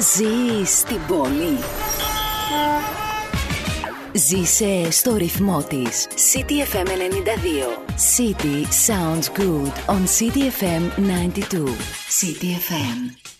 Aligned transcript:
Ζει 0.00 0.64
στην 0.64 0.98
πόλη. 1.08 1.58
Ζήσε 4.12 4.90
στο 4.90 5.16
ρυθμό 5.16 5.62
τη. 5.62 5.82
City 6.32 6.74
FM 6.74 6.86
92. 6.86 6.88
City 8.16 8.64
sounds 8.88 9.28
good 9.38 9.72
on 9.86 10.06
City 10.18 10.50
FM 10.60 10.82
92. 10.98 11.64
City 12.20 12.50
FM. 12.68 13.39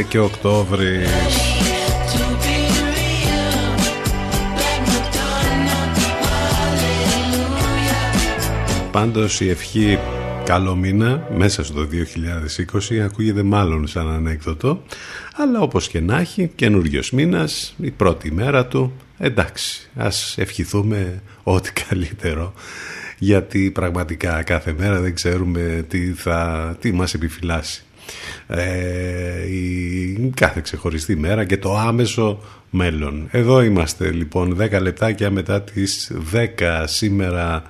Ήρθε 0.00 0.12
και 0.12 0.18
Οκτώβρης. 0.18 1.10
Πάντως 8.92 9.40
η 9.40 9.48
ευχή 9.48 9.98
καλό 10.44 10.74
μήνα 10.74 11.28
μέσα 11.36 11.64
στο 11.64 11.88
2020 12.90 12.98
ακούγεται 12.98 13.42
μάλλον 13.42 13.86
σαν 13.86 14.10
ανέκδοτο 14.10 14.82
αλλά 15.36 15.60
όπως 15.60 15.88
και 15.88 16.00
να 16.00 16.18
έχει 16.18 16.50
καινούριος 16.54 17.10
μήνας 17.10 17.74
η 17.80 17.90
πρώτη 17.90 18.32
μέρα 18.32 18.66
του. 18.66 18.92
Εντάξει 19.18 19.90
ας 19.96 20.34
ευχηθούμε 20.38 21.22
ό,τι 21.42 21.72
καλύτερο 21.72 22.54
γιατί 23.18 23.70
πραγματικά 23.70 24.42
κάθε 24.42 24.74
μέρα 24.78 25.00
δεν 25.00 25.14
ξέρουμε 25.14 25.84
τι, 25.88 26.12
θα, 26.12 26.76
τι 26.80 26.92
μας 26.92 27.14
επιφυλάσει 27.14 27.84
ε, 28.46 29.46
η 29.50 30.32
κάθε 30.34 30.60
ξεχωριστή 30.60 31.16
μέρα 31.16 31.44
και 31.44 31.56
το 31.56 31.76
άμεσο 31.76 32.40
μέλλον. 32.70 33.28
Εδώ 33.30 33.62
είμαστε 33.62 34.10
λοιπόν 34.10 34.56
10 34.60 34.80
λεπτάκια 34.80 35.30
μετά 35.30 35.62
τις 35.62 36.12
10 36.32 36.84
σήμερα 36.84 37.62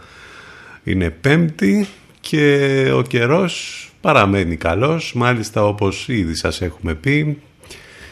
είναι 0.84 1.10
πέμπτη 1.10 1.86
και 2.20 2.90
ο 2.94 3.02
καιρός 3.02 3.84
παραμένει 4.00 4.56
καλός 4.56 5.12
μάλιστα 5.14 5.64
όπως 5.64 6.08
ήδη 6.08 6.34
σας 6.36 6.60
έχουμε 6.60 6.94
πει 6.94 7.38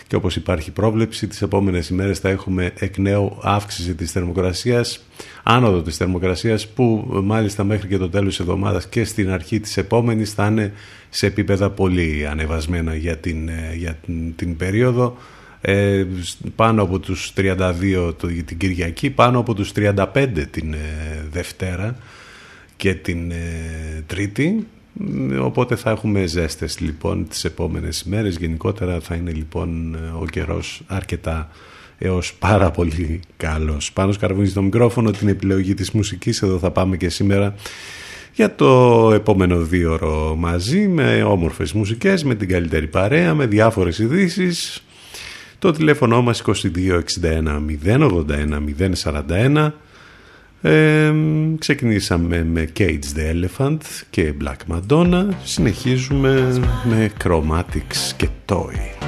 και 0.08 0.16
όπως 0.16 0.36
υπάρχει 0.36 0.70
πρόβλεψη 0.70 1.26
τις 1.26 1.42
επόμενες 1.42 1.88
ημέρες 1.88 2.18
θα 2.18 2.28
έχουμε 2.28 2.72
εκ 2.78 2.98
νέου 2.98 3.38
αύξηση 3.42 3.94
της 3.94 4.12
θερμοκρασίας 4.12 5.00
άνοδο 5.42 5.82
της 5.82 5.96
θερμοκρασίας 5.96 6.68
που 6.68 7.06
μάλιστα 7.24 7.64
μέχρι 7.64 7.88
και 7.88 7.98
το 7.98 8.08
τέλος 8.08 8.28
της 8.28 8.40
εβδομάδας 8.40 8.88
και 8.88 9.04
στην 9.04 9.30
αρχή 9.30 9.60
της 9.60 9.76
επόμενης 9.76 10.32
θα 10.32 10.46
είναι 10.46 10.72
σε 11.08 11.26
επίπεδα 11.26 11.70
πολύ 11.70 12.26
ανεβασμένα 12.30 12.94
για 12.94 13.16
την, 13.16 13.48
ε, 13.48 13.74
για 13.76 13.98
την, 14.36 14.56
περίοδο. 14.56 15.16
Ε, 15.60 16.04
πάνω 16.56 16.82
από 16.82 16.98
τους 16.98 17.32
32 17.36 18.14
την 18.44 18.58
Κυριακή 18.58 19.10
πάνω 19.10 19.38
από 19.38 19.54
τους 19.54 19.72
35 19.76 20.46
την 20.50 20.72
ε, 20.72 20.78
Δευτέρα 21.30 21.96
και 22.76 22.94
την 22.94 23.32
Τρίτη 24.06 24.66
οπότε 25.40 25.76
θα 25.76 25.90
έχουμε 25.90 26.26
ζέστες 26.26 26.80
λοιπόν 26.80 27.28
τις 27.28 27.44
επόμενες 27.44 28.00
ημέρες 28.00 28.36
γενικότερα 28.36 29.00
θα 29.00 29.14
είναι 29.14 29.32
λοιπόν 29.32 29.94
ο 30.20 30.24
καιρός 30.30 30.82
αρκετά 30.86 31.48
έως 31.98 32.34
πάρα 32.34 32.70
πολύ 32.70 33.20
καλός. 33.36 33.92
Πάνω 33.92 34.12
σκαρβούνι 34.12 34.46
στο 34.46 34.62
μικρόφωνο 34.62 35.10
την 35.10 35.28
επιλογή 35.28 35.74
της 35.74 35.90
μουσικής, 35.90 36.42
εδώ 36.42 36.58
θα 36.58 36.70
πάμε 36.70 36.96
και 36.96 37.08
σήμερα 37.08 37.54
για 38.34 38.54
το 38.54 39.10
επόμενο 39.14 39.58
δύο 39.58 39.92
ώρο 39.92 40.34
μαζί 40.38 40.88
με 40.88 41.22
όμορφες 41.22 41.72
μουσικές, 41.72 42.24
με 42.24 42.34
την 42.34 42.48
καλύτερη 42.48 42.86
παρέα, 42.86 43.34
με 43.34 43.46
διάφορες 43.46 43.98
ειδήσεις. 43.98 44.84
Το 45.58 45.70
τηλέφωνο 45.70 46.22
μας 46.22 46.42
2261 46.42 47.60
081 47.84 48.62
041 49.02 49.72
ε, 50.62 51.12
ξεκινήσαμε 51.58 52.44
με 52.44 52.68
Cage 52.78 53.04
the 53.16 53.34
Elephant 53.34 53.78
και 54.10 54.34
Black 54.42 54.74
Madonna 54.74 55.28
συνεχίζουμε 55.44 56.62
με 56.84 57.10
Chromatics 57.24 58.12
και 58.16 58.28
Toy 58.46 58.98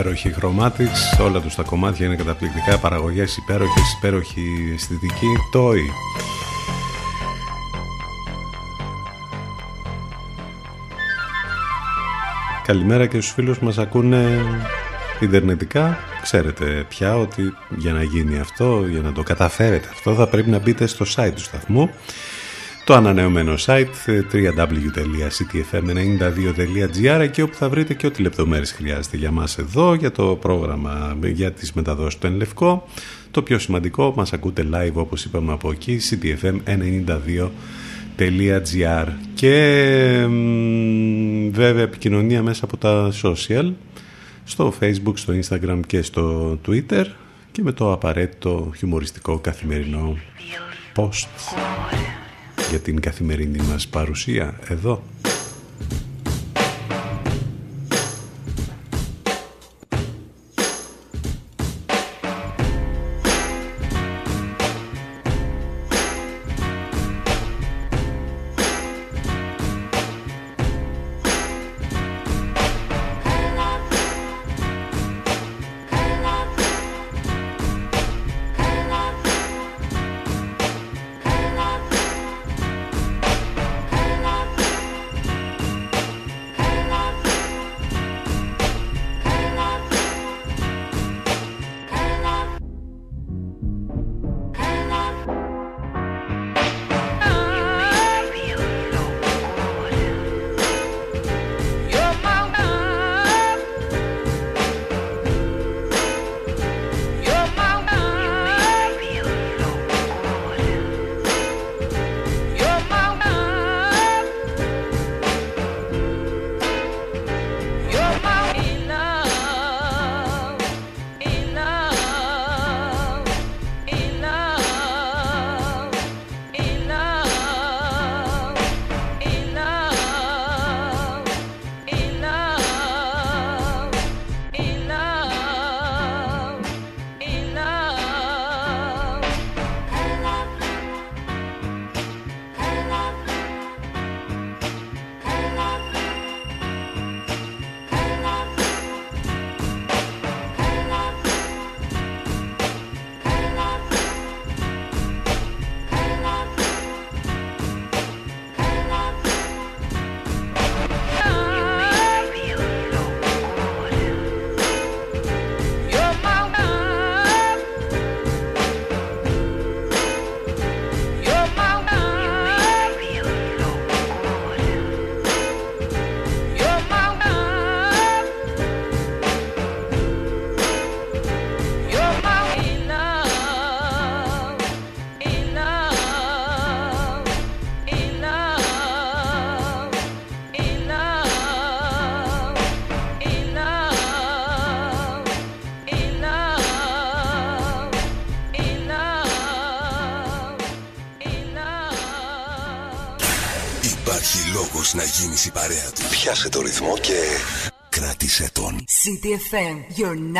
υπέροχη 0.00 0.34
Chromatics, 0.40 1.24
όλα 1.24 1.40
τους 1.40 1.54
τα 1.54 1.62
κομμάτια 1.62 2.06
είναι 2.06 2.16
καταπληκτικά, 2.16 2.78
παραγωγές 2.78 3.36
υπέροχες, 3.36 3.92
υπέροχη 3.96 4.72
αισθητική, 4.74 5.26
Toy. 5.54 5.78
Καλημέρα 12.62 13.06
και 13.06 13.20
στους 13.20 13.32
φίλους 13.32 13.58
μας 13.58 13.78
ακούνε 13.78 14.44
ιντερνετικά. 15.20 15.98
Ξέρετε 16.22 16.84
πια 16.88 17.16
ότι 17.16 17.54
για 17.76 17.92
να 17.92 18.02
γίνει 18.02 18.38
αυτό, 18.38 18.86
για 18.86 19.00
να 19.00 19.12
το 19.12 19.22
καταφέρετε 19.22 19.88
αυτό 19.92 20.14
θα 20.14 20.28
πρέπει 20.28 20.50
να 20.50 20.58
μπείτε 20.58 20.86
στο 20.86 21.04
site 21.16 21.32
του 21.34 21.42
σταθμού 21.42 21.90
το 22.90 22.96
ανανεωμένο 22.96 23.54
site 23.66 23.86
www.ctfm92.gr 24.32 27.28
και 27.30 27.42
όπου 27.42 27.54
θα 27.54 27.68
βρείτε 27.68 27.94
και 27.94 28.06
ό,τι 28.06 28.22
λεπτομέρειες 28.22 28.72
χρειάζεται 28.72 29.16
για 29.16 29.30
μας 29.30 29.58
εδώ, 29.58 29.94
για 29.94 30.10
το 30.10 30.38
πρόγραμμα, 30.40 31.16
για 31.22 31.52
τις 31.52 31.72
μεταδόσεις 31.72 32.18
του 32.18 32.26
Ενλευκό. 32.26 32.88
Το 33.30 33.42
πιο 33.42 33.58
σημαντικό, 33.58 34.12
μας 34.16 34.32
ακούτε 34.32 34.66
live 34.72 34.92
όπως 34.92 35.24
είπαμε 35.24 35.52
από 35.52 35.70
εκεί, 35.70 36.00
ctfm92.gr 36.10 39.06
και 39.34 40.26
βέβαια 41.50 41.82
επικοινωνία 41.82 42.42
μέσα 42.42 42.64
από 42.64 42.76
τα 42.76 43.12
social, 43.22 43.72
στο 44.44 44.72
facebook, 44.80 45.14
στο 45.14 45.34
instagram 45.42 45.80
και 45.86 46.02
στο 46.02 46.58
twitter 46.66 47.04
και 47.52 47.62
με 47.62 47.72
το 47.72 47.92
απαραίτητο 47.92 48.72
χιουμοριστικό 48.76 49.38
καθημερινό 49.38 50.16
post 50.96 51.28
για 52.70 52.78
την 52.78 53.00
καθημερινή 53.00 53.58
μας 53.70 53.88
παρουσία 53.88 54.58
εδώ. 54.68 55.02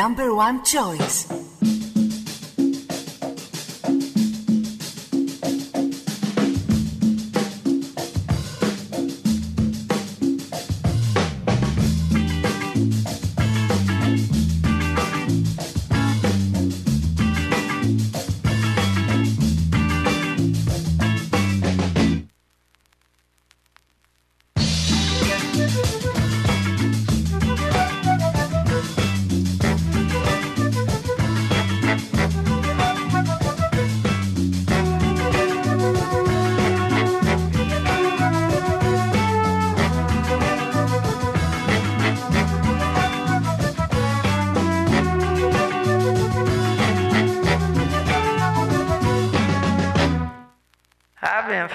Number 0.01 0.33
one 0.33 0.63
choice. 0.63 1.40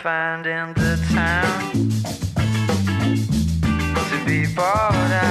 find 0.02 0.46
in 0.46 0.74
the 0.74 0.96
town 1.14 1.72
to 4.08 4.24
be 4.24 4.46
bought 4.54 4.94
out. 5.12 5.25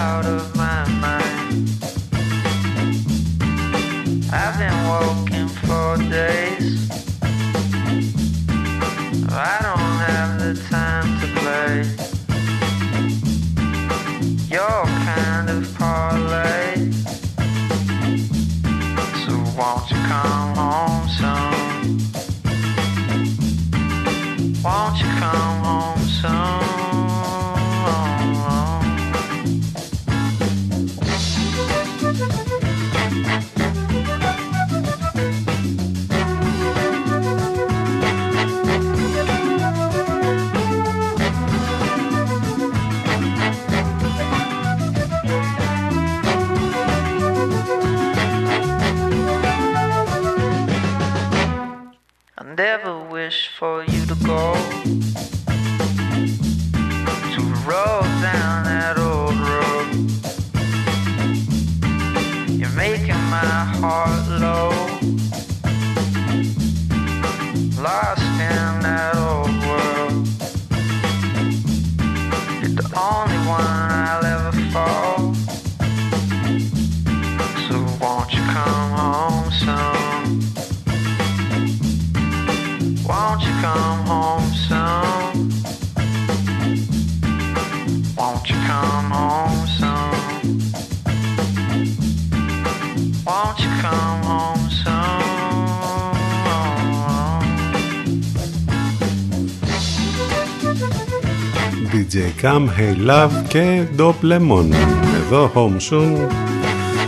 Come 102.56 102.80
Hey 102.80 103.10
Love 103.10 103.48
και 103.48 103.88
Dop 103.98 104.14
Lemon. 104.22 104.72
Εδώ 105.16 105.52
Home 105.56 105.78
Soon. 105.90 106.30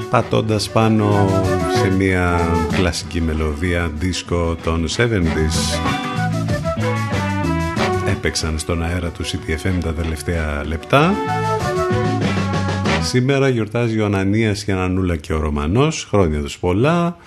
Πατώντας 0.10 0.70
πάνω 0.70 1.30
σε 1.76 1.90
μια 1.90 2.40
κλασική 2.76 3.22
μελωδία 3.22 3.92
disco 4.02 4.58
των 4.64 4.88
70s 4.98 5.80
έπαιξαν 8.10 8.60
στον 8.60 8.84
αέρα 8.84 9.10
του 9.10 9.26
CTFM 9.26 9.80
τα 9.84 9.94
τελευταία 9.94 10.66
λεπτά. 10.66 11.14
Σήμερα 13.02 13.50
γιορτάζει 13.50 14.00
ο 14.00 14.06
Ανανίας 14.06 14.64
και 14.64 14.72
Ανανούλα 14.72 15.16
και 15.16 15.34
ο 15.34 15.40
Ρωμανός. 15.40 16.08
Χρόνια 16.10 16.42
τους 16.42 16.60
πολλά. 16.60 17.18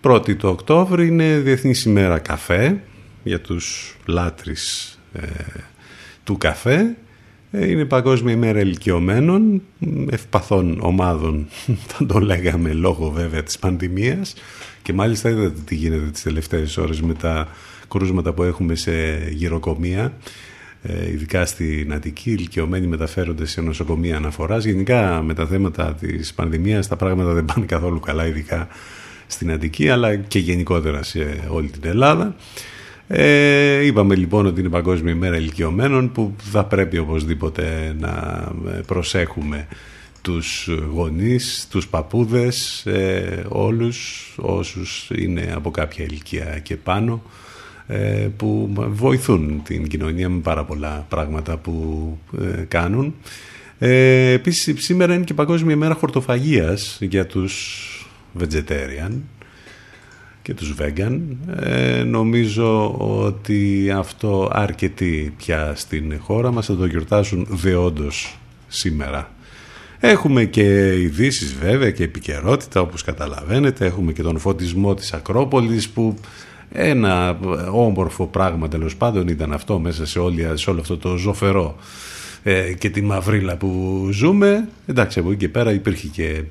Πρώτη 0.00 0.36
το 0.36 0.48
Οκτώβρη 0.48 1.06
είναι 1.06 1.38
Διεθνής 1.38 1.84
ημέρα 1.84 2.18
καφέ 2.18 2.80
για 3.22 3.40
τους 3.40 3.96
λάτρεις 4.06 4.98
ε, 5.12 5.26
του 6.24 6.38
καφέ 6.38 6.96
ε, 7.50 7.70
είναι 7.70 7.84
Παγκόσμια 7.84 8.34
ημέρα 8.34 8.60
ηλικιωμένων, 8.60 9.62
ευπαθών 10.10 10.78
ομάδων, 10.80 11.46
θα 11.88 12.06
το 12.06 12.18
λέγαμε 12.18 12.72
λόγω 12.72 13.10
βέβαια 13.10 13.42
της 13.42 13.58
πανδημίας 13.58 14.34
και 14.82 14.92
μάλιστα 14.92 15.30
είδατε 15.30 15.60
τι 15.64 15.74
γίνεται 15.74 16.06
τις 16.06 16.22
τελευταίες 16.22 16.76
ώρες 16.76 17.00
με 17.00 17.14
τα 17.14 17.48
κρούσματα 17.88 18.32
που 18.32 18.42
έχουμε 18.42 18.74
σε 18.74 18.92
γυροκομεία 19.30 20.12
ε, 20.82 21.10
ειδικά 21.10 21.46
στην 21.46 21.92
Αττική, 21.92 22.30
οι 22.30 22.34
ηλικιωμένοι 22.38 22.86
μεταφέρονται 22.86 23.46
σε 23.46 23.60
νοσοκομεία 23.60 24.16
αναφοράς. 24.16 24.64
Γενικά 24.64 25.22
με 25.22 25.34
τα 25.34 25.46
θέματα 25.46 25.94
της 25.94 26.34
πανδημίας 26.34 26.88
τα 26.88 26.96
πράγματα 26.96 27.32
δεν 27.32 27.44
πάνε 27.44 27.66
καθόλου 27.66 28.00
καλά, 28.00 28.26
ειδικά 28.26 28.68
στην 29.26 29.50
Αττική, 29.50 29.88
αλλά 29.88 30.16
και 30.16 30.38
γενικότερα 30.38 31.02
σε 31.02 31.44
όλη 31.48 31.68
την 31.68 31.90
Ελλάδα. 31.90 32.36
Ε, 33.12 33.84
είπαμε 33.84 34.14
λοιπόν 34.14 34.46
ότι 34.46 34.60
είναι 34.60 34.68
Παγκόσμια 34.68 35.12
ημέρα 35.12 35.36
ηλικιωμένων 35.36 36.12
που 36.12 36.34
θα 36.38 36.64
πρέπει 36.64 36.98
οπωσδήποτε 36.98 37.96
να 37.98 38.08
ε, 38.68 38.80
προσέχουμε 38.86 39.66
τους 40.22 40.68
γονείς, 40.92 41.66
τους 41.70 41.88
παππούδες, 41.88 42.86
ε, 42.86 43.44
όλους 43.48 44.28
όσους 44.40 45.10
είναι 45.14 45.52
από 45.54 45.70
κάποια 45.70 46.04
ηλικία 46.04 46.58
και 46.62 46.76
πάνω 46.76 47.22
ε, 47.86 48.28
που 48.36 48.72
βοηθούν 48.74 49.62
την 49.64 49.88
κοινωνία 49.88 50.28
με 50.28 50.40
πάρα 50.40 50.64
πολλά 50.64 51.06
πράγματα 51.08 51.56
που 51.56 52.18
ε, 52.40 52.64
κάνουν. 52.68 53.14
Ε, 53.78 54.30
επίσης 54.32 54.84
σήμερα 54.84 55.14
είναι 55.14 55.24
και 55.24 55.34
Παγκόσμια 55.34 55.74
ημέρα 55.74 55.94
χορτοφαγίας 55.94 56.98
για 57.00 57.26
τους 57.26 57.86
vegetarian 58.40 59.12
και 60.42 60.54
τους 60.54 60.74
vegan. 60.80 61.20
Ε, 61.60 62.02
νομίζω 62.02 62.94
ότι 62.98 63.90
αυτό 63.96 64.50
αρκετοί 64.52 65.34
πια 65.36 65.72
στην 65.76 66.18
χώρα 66.20 66.52
μας 66.52 66.66
θα 66.66 66.76
το 66.76 66.84
γιορτάσουν 66.84 67.46
δεόντως 67.50 68.38
σήμερα. 68.68 69.30
Έχουμε 70.00 70.44
και 70.44 70.94
ειδήσει 71.00 71.54
βέβαια 71.60 71.90
και 71.90 72.02
επικαιρότητα 72.02 72.80
όπως 72.80 73.02
καταλαβαίνετε. 73.02 73.86
Έχουμε 73.86 74.12
και 74.12 74.22
τον 74.22 74.38
φωτισμό 74.38 74.94
της 74.94 75.12
Ακρόπολης 75.12 75.88
που 75.88 76.14
ένα 76.72 77.38
όμορφο 77.72 78.26
πράγμα 78.26 78.68
τέλος 78.68 78.96
πάντων 78.96 79.28
ήταν 79.28 79.52
αυτό 79.52 79.78
μέσα 79.78 80.06
σε, 80.06 80.18
όλη, 80.18 80.48
σε 80.54 80.70
όλο 80.70 80.80
αυτό 80.80 80.96
το 80.98 81.16
ζωφερό 81.16 81.76
ε, 82.42 82.72
και 82.72 82.90
τη 82.90 83.02
μαυρίλα 83.02 83.56
που 83.56 84.08
ζούμε. 84.12 84.68
Εντάξει 84.86 85.18
από 85.18 85.30
εκεί 85.30 85.38
και 85.38 85.48
πέρα 85.48 85.72
υπήρχε 85.72 86.06
και 86.06 86.42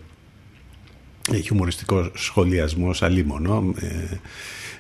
χιουμοριστικό 1.38 2.12
σχολιασμός 2.14 3.04
αλίμονο 3.04 3.74
ε, 3.80 4.18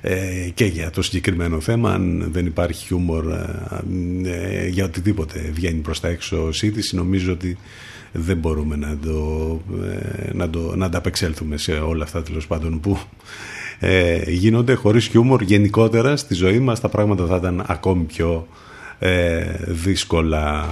ε, 0.01 0.50
και 0.53 0.65
για 0.65 0.89
το 0.89 1.01
συγκεκριμένο 1.01 1.60
θέμα 1.60 1.91
αν 1.94 2.27
δεν 2.32 2.46
υπάρχει 2.46 2.86
χιούμορ 2.86 3.25
ε, 3.32 4.62
ε, 4.63 4.68
για 4.68 4.86
οτιδήποτε 4.86 5.50
βγαίνει 5.53 5.79
προς 5.79 6.00
τα 6.00 6.08
έξω 6.08 6.51
σύντηση 6.51 6.96
νομίζω 6.96 7.32
ότι 7.32 7.58
δεν 8.12 8.38
μπορούμε 8.38 8.75
να, 8.75 8.98
το, 8.98 9.62
να, 10.34 10.50
το, 10.50 10.75
να 10.75 10.86
ανταπεξέλθουμε 10.86 11.58
σε 11.58 11.72
όλα 11.72 12.03
αυτά 12.03 12.24
τέλος 12.24 12.48
πάντων 12.48 12.79
που 12.79 12.98
γίνονται 14.27 14.74
χωρίς 14.74 15.08
χιούμορ 15.08 15.41
γενικότερα 15.41 16.18
στη 16.18 16.34
ζωή 16.34 16.60
μας. 16.60 16.79
Τα 16.79 16.89
πράγματα 16.89 17.25
θα 17.25 17.36
ήταν 17.36 17.63
ακόμη 17.68 18.03
πιο 18.03 18.48
ε, 19.00 19.46
δύσκολα. 19.68 20.65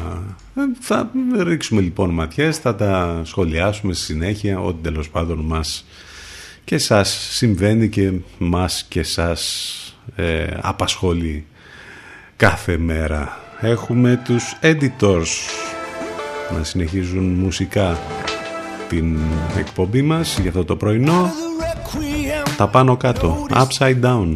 Ε, 0.56 0.62
θα 0.80 1.12
ρίξουμε 1.44 1.82
λοιπόν 1.82 2.10
ματιές, 2.10 2.58
θα 2.58 2.76
τα 2.76 3.22
σχολιάσουμε 3.24 3.94
στη 3.94 4.04
συνέχεια, 4.04 4.60
ό,τι 4.60 4.82
τέλος 4.82 5.10
πάντων 5.10 5.40
μας 5.40 5.86
και 6.64 6.78
σας 6.78 7.28
συμβαίνει 7.32 7.90
και 7.90 8.12
μας 8.38 8.86
και 8.90 9.04
σας 9.04 9.72
ε, 10.16 10.48
απασχολεί 10.62 11.46
κάθε 12.36 12.78
μέρα. 12.78 13.40
Έχουμε 13.62 14.22
τους 14.26 14.58
editors 14.62 15.28
να 16.58 16.64
συνεχίζουν 16.64 17.24
μουσικά 17.24 18.00
την 18.90 19.18
εκπομπή 19.58 20.02
μας 20.02 20.40
για 20.40 20.50
αυτό 20.50 20.66
το 20.66 20.76
πρωινό. 20.76 21.32
Τα 22.58 22.68
πάνω 22.68 22.98
κάτω, 22.98 23.46
upside 23.50 24.02
down. 24.02 24.36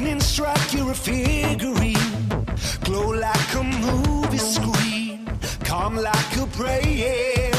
Lightning 0.00 0.20
strike, 0.20 0.72
you're 0.72 0.90
a 0.90 0.94
figurine. 0.94 1.96
Glow 2.84 3.10
like 3.10 3.54
a 3.54 3.62
movie 3.62 4.38
screen, 4.38 5.28
calm 5.64 5.96
like 5.96 6.36
a 6.36 6.46
prayer. 6.46 7.50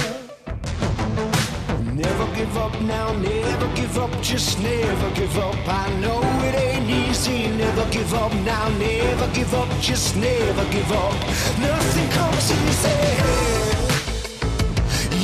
Never 1.93 2.27
give 2.35 2.57
up 2.57 2.73
now, 2.81 3.13
never 3.13 3.67
give 3.75 3.97
up, 3.97 4.11
just 4.21 4.59
never 4.59 5.09
give 5.11 5.37
up. 5.37 5.55
I 5.67 5.87
know 5.99 6.21
it 6.47 6.55
ain't 6.55 6.89
easy, 6.89 7.47
never 7.47 7.85
give 7.91 8.11
up 8.13 8.33
now, 8.43 8.69
never 8.79 9.27
give 9.35 9.53
up, 9.53 9.69
just 9.79 10.15
never 10.15 10.65
give 10.71 10.91
up. 10.91 11.13
Nothing 11.59 12.09
comes 12.17 12.51
easy. 12.59 12.99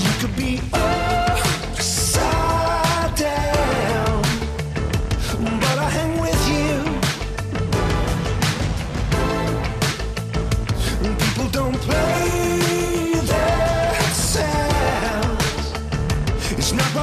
You 0.03 0.11
could 0.19 0.35
be 0.35 0.61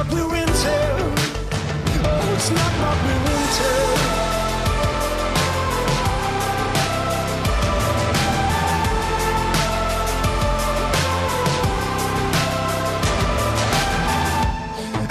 what 0.09 0.29
we're 0.29 0.35
into. 0.35 0.77
Oh, 2.07 2.33
it's 2.35 2.49
not 2.51 2.71
what 2.81 2.97
we're 3.05 3.25
into. 3.35 3.73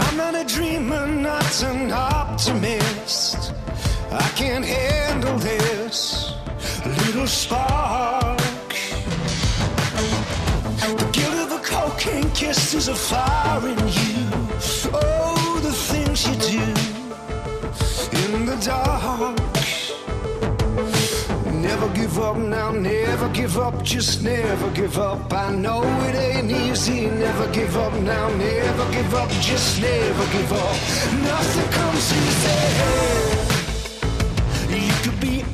I'm 0.02 0.16
not 0.16 0.34
a 0.34 0.44
dreamer, 0.44 1.06
not 1.06 1.62
an 1.62 1.92
optimist. 1.92 3.52
I 4.10 4.28
can't 4.36 4.64
handle 4.64 5.38
this 5.38 6.32
little 6.84 7.26
spark. 7.26 8.38
The 10.80 11.08
guilt 11.12 11.38
of 11.44 11.52
a 11.52 11.58
cocaine 11.64 12.30
kiss 12.30 12.74
is 12.74 12.88
a 12.88 12.94
fire 12.94 13.68
in 13.68 13.78
you. 13.88 14.13
Oh, 14.92 15.60
the 15.62 15.72
things 15.72 16.26
you 16.26 16.34
do 16.52 16.64
in 18.22 18.46
the 18.46 18.56
dark. 18.64 19.38
Never 21.52 21.88
give 21.94 22.18
up 22.18 22.36
now, 22.36 22.70
never 22.72 23.28
give 23.30 23.58
up, 23.58 23.82
just 23.82 24.22
never 24.22 24.70
give 24.70 24.98
up. 24.98 25.32
I 25.32 25.50
know 25.54 25.82
it 26.08 26.14
ain't 26.14 26.50
easy, 26.50 27.10
never 27.10 27.46
give 27.52 27.76
up 27.76 27.94
now, 28.00 28.28
never 28.36 28.92
give 28.92 29.14
up, 29.14 29.30
just 29.40 29.80
never 29.80 30.26
give 30.32 30.52
up. 30.52 30.76
Nothing 31.30 31.68
comes 31.72 32.12
easy. 32.22 33.04
You 34.86 34.94
could 35.02 35.20
be 35.20 35.44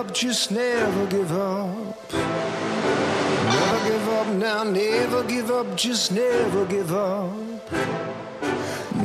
up, 0.00 0.12
just 0.12 0.50
never 0.50 1.04
give 1.16 1.32
up. 1.32 1.96
Never 3.54 3.78
give 3.88 4.06
up 4.18 4.28
now, 4.44 4.60
never 4.80 5.22
give 5.32 5.48
up, 5.58 5.68
just 5.84 6.04
never 6.22 6.62
give 6.74 6.90
up. 6.92 7.30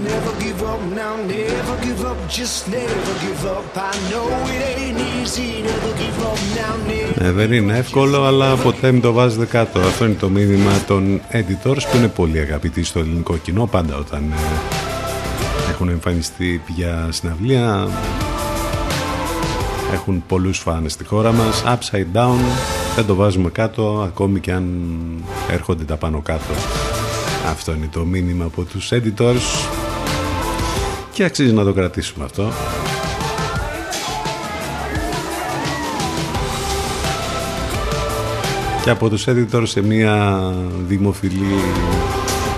Never 0.10 0.34
give 0.44 0.62
up 0.72 0.82
now, 1.00 1.14
never 1.36 1.76
give 1.86 2.02
up, 2.12 2.20
just 2.38 2.60
never 2.78 3.14
give 3.24 3.42
up. 3.56 3.66
I 3.92 3.94
know 4.10 4.28
it 4.54 4.62
ain't 4.72 5.00
easy, 5.14 5.50
never 5.70 5.94
give 6.02 6.20
up 6.30 6.40
now, 6.60 6.76
never. 6.88 7.26
Ε, 7.26 7.32
δεν 7.32 7.52
είναι 7.52 7.78
εύκολο, 7.78 8.24
αλλά 8.24 8.56
ποτέ 8.56 8.92
μην 8.92 9.02
το 9.02 9.12
βάζετε 9.12 9.46
κάτω. 9.46 9.80
Αυτό 9.80 10.06
είναι 10.06 10.14
το 10.20 10.30
μήνυμα 10.30 10.72
των 10.88 11.22
editors 11.32 11.84
που 11.92 11.98
είναι 11.98 12.08
πολύ 12.08 12.40
αγαπητοί 12.40 12.84
στο 12.84 13.00
ελληνικό 13.00 13.38
κοινό. 13.38 13.66
Πάντα 13.66 13.96
όταν 13.98 14.32
ε, 14.32 14.36
έχουν 15.72 15.90
εμφανιστεί 15.90 16.62
για 16.68 17.08
συναυλία, 17.12 17.88
έχουν 19.94 20.24
πολλούς 20.28 20.60
φάνες 20.60 20.92
στη 20.92 21.06
χώρα 21.06 21.32
μας. 21.32 21.64
Upside 21.66 22.18
down, 22.18 22.40
δεν 22.96 23.06
το 23.06 23.16
βάζουμε 23.16 23.50
κάτω, 23.50 24.04
ακόμη 24.06 24.40
και 24.40 24.52
αν 24.52 24.66
έρχονται 25.52 25.84
τα 25.84 25.96
πάνω 25.96 26.22
κάτω. 26.22 26.54
Αυτό 27.50 27.74
είναι 27.74 27.90
το 27.92 28.06
μήνυμα 28.06 28.46
από 28.46 28.64
τους 28.64 28.90
editors 28.92 29.68
και 31.14 31.24
αξίζει 31.24 31.54
να 31.54 31.64
το 31.64 31.74
κρατήσουμε 31.74 32.26
αυτό. 32.26 32.52
και 38.84 38.90
από 38.90 39.10
τους 39.10 39.26
editors 39.28 39.64
σε 39.64 39.82
μια 39.82 40.44
δημοφιλή 40.88 41.56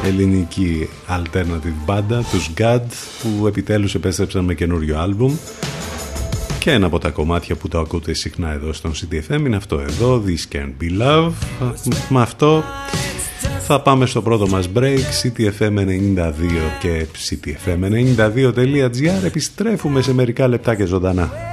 ελληνική 0.04 0.90
alternative 1.10 1.74
μπάντα, 1.86 2.24
τους 2.32 2.50
GAD, 2.58 2.80
που 3.22 3.48
επιτέλους 3.48 3.96
επέστρεψαν 3.96 4.44
με 4.44 4.54
καινούριο 4.54 5.00
άλμπουμ 5.00 5.36
και 6.64 6.72
ένα 6.72 6.86
από 6.86 7.00
τα 7.00 7.10
κομμάτια 7.10 7.56
που 7.56 7.68
το 7.68 7.80
ακούτε 7.80 8.14
συχνά 8.14 8.52
εδώ 8.52 8.74
στον 8.74 8.92
CTFM 8.92 9.40
είναι 9.40 9.56
αυτό 9.56 9.80
εδώ, 9.80 10.24
This 10.26 10.56
Can 10.56 10.70
Be 10.82 11.02
Love. 11.02 11.32
Με 12.10 12.22
αυτό 12.22 12.64
θα 13.60 13.82
πάμε 13.82 14.06
στο 14.06 14.22
πρώτο 14.22 14.48
μας 14.48 14.70
break, 14.76 15.00
CTFM92 15.24 16.32
και 16.80 17.06
CTFM92.gr. 17.30 19.24
Επιστρέφουμε 19.26 20.02
σε 20.02 20.14
μερικά 20.14 20.48
λεπτά 20.48 20.76
και 20.76 20.86
ζωντανά. 20.86 21.53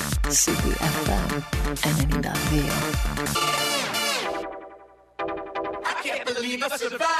CBFM 0.31 1.43
I 5.83 5.93
can't 6.01 6.25
believe 6.25 6.63
I 6.63 6.77
survived. 6.77 7.11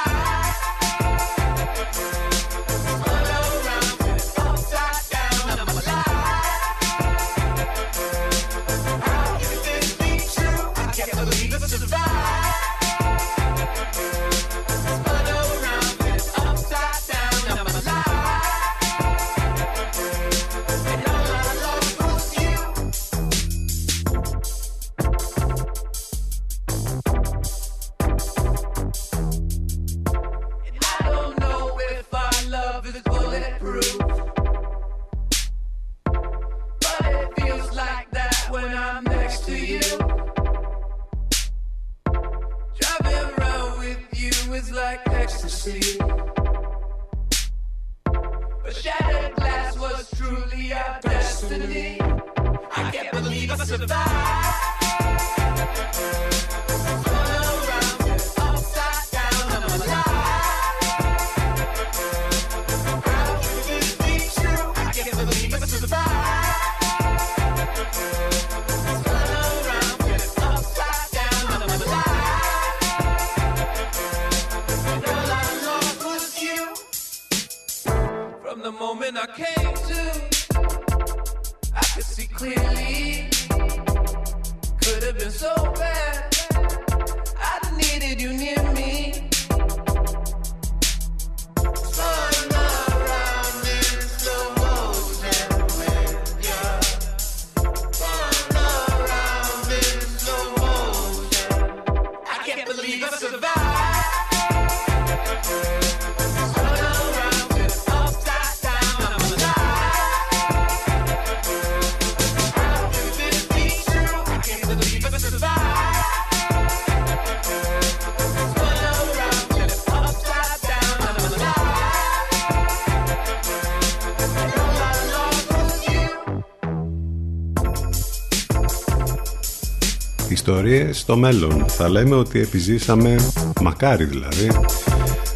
Ιστορίες 130.32 130.98
στο 130.98 131.16
μέλλον. 131.16 131.64
Θα 131.68 131.88
λέμε 131.88 132.14
ότι 132.14 132.40
επιζήσαμε, 132.40 133.16
μακάρι 133.62 134.04
δηλαδή, 134.04 134.50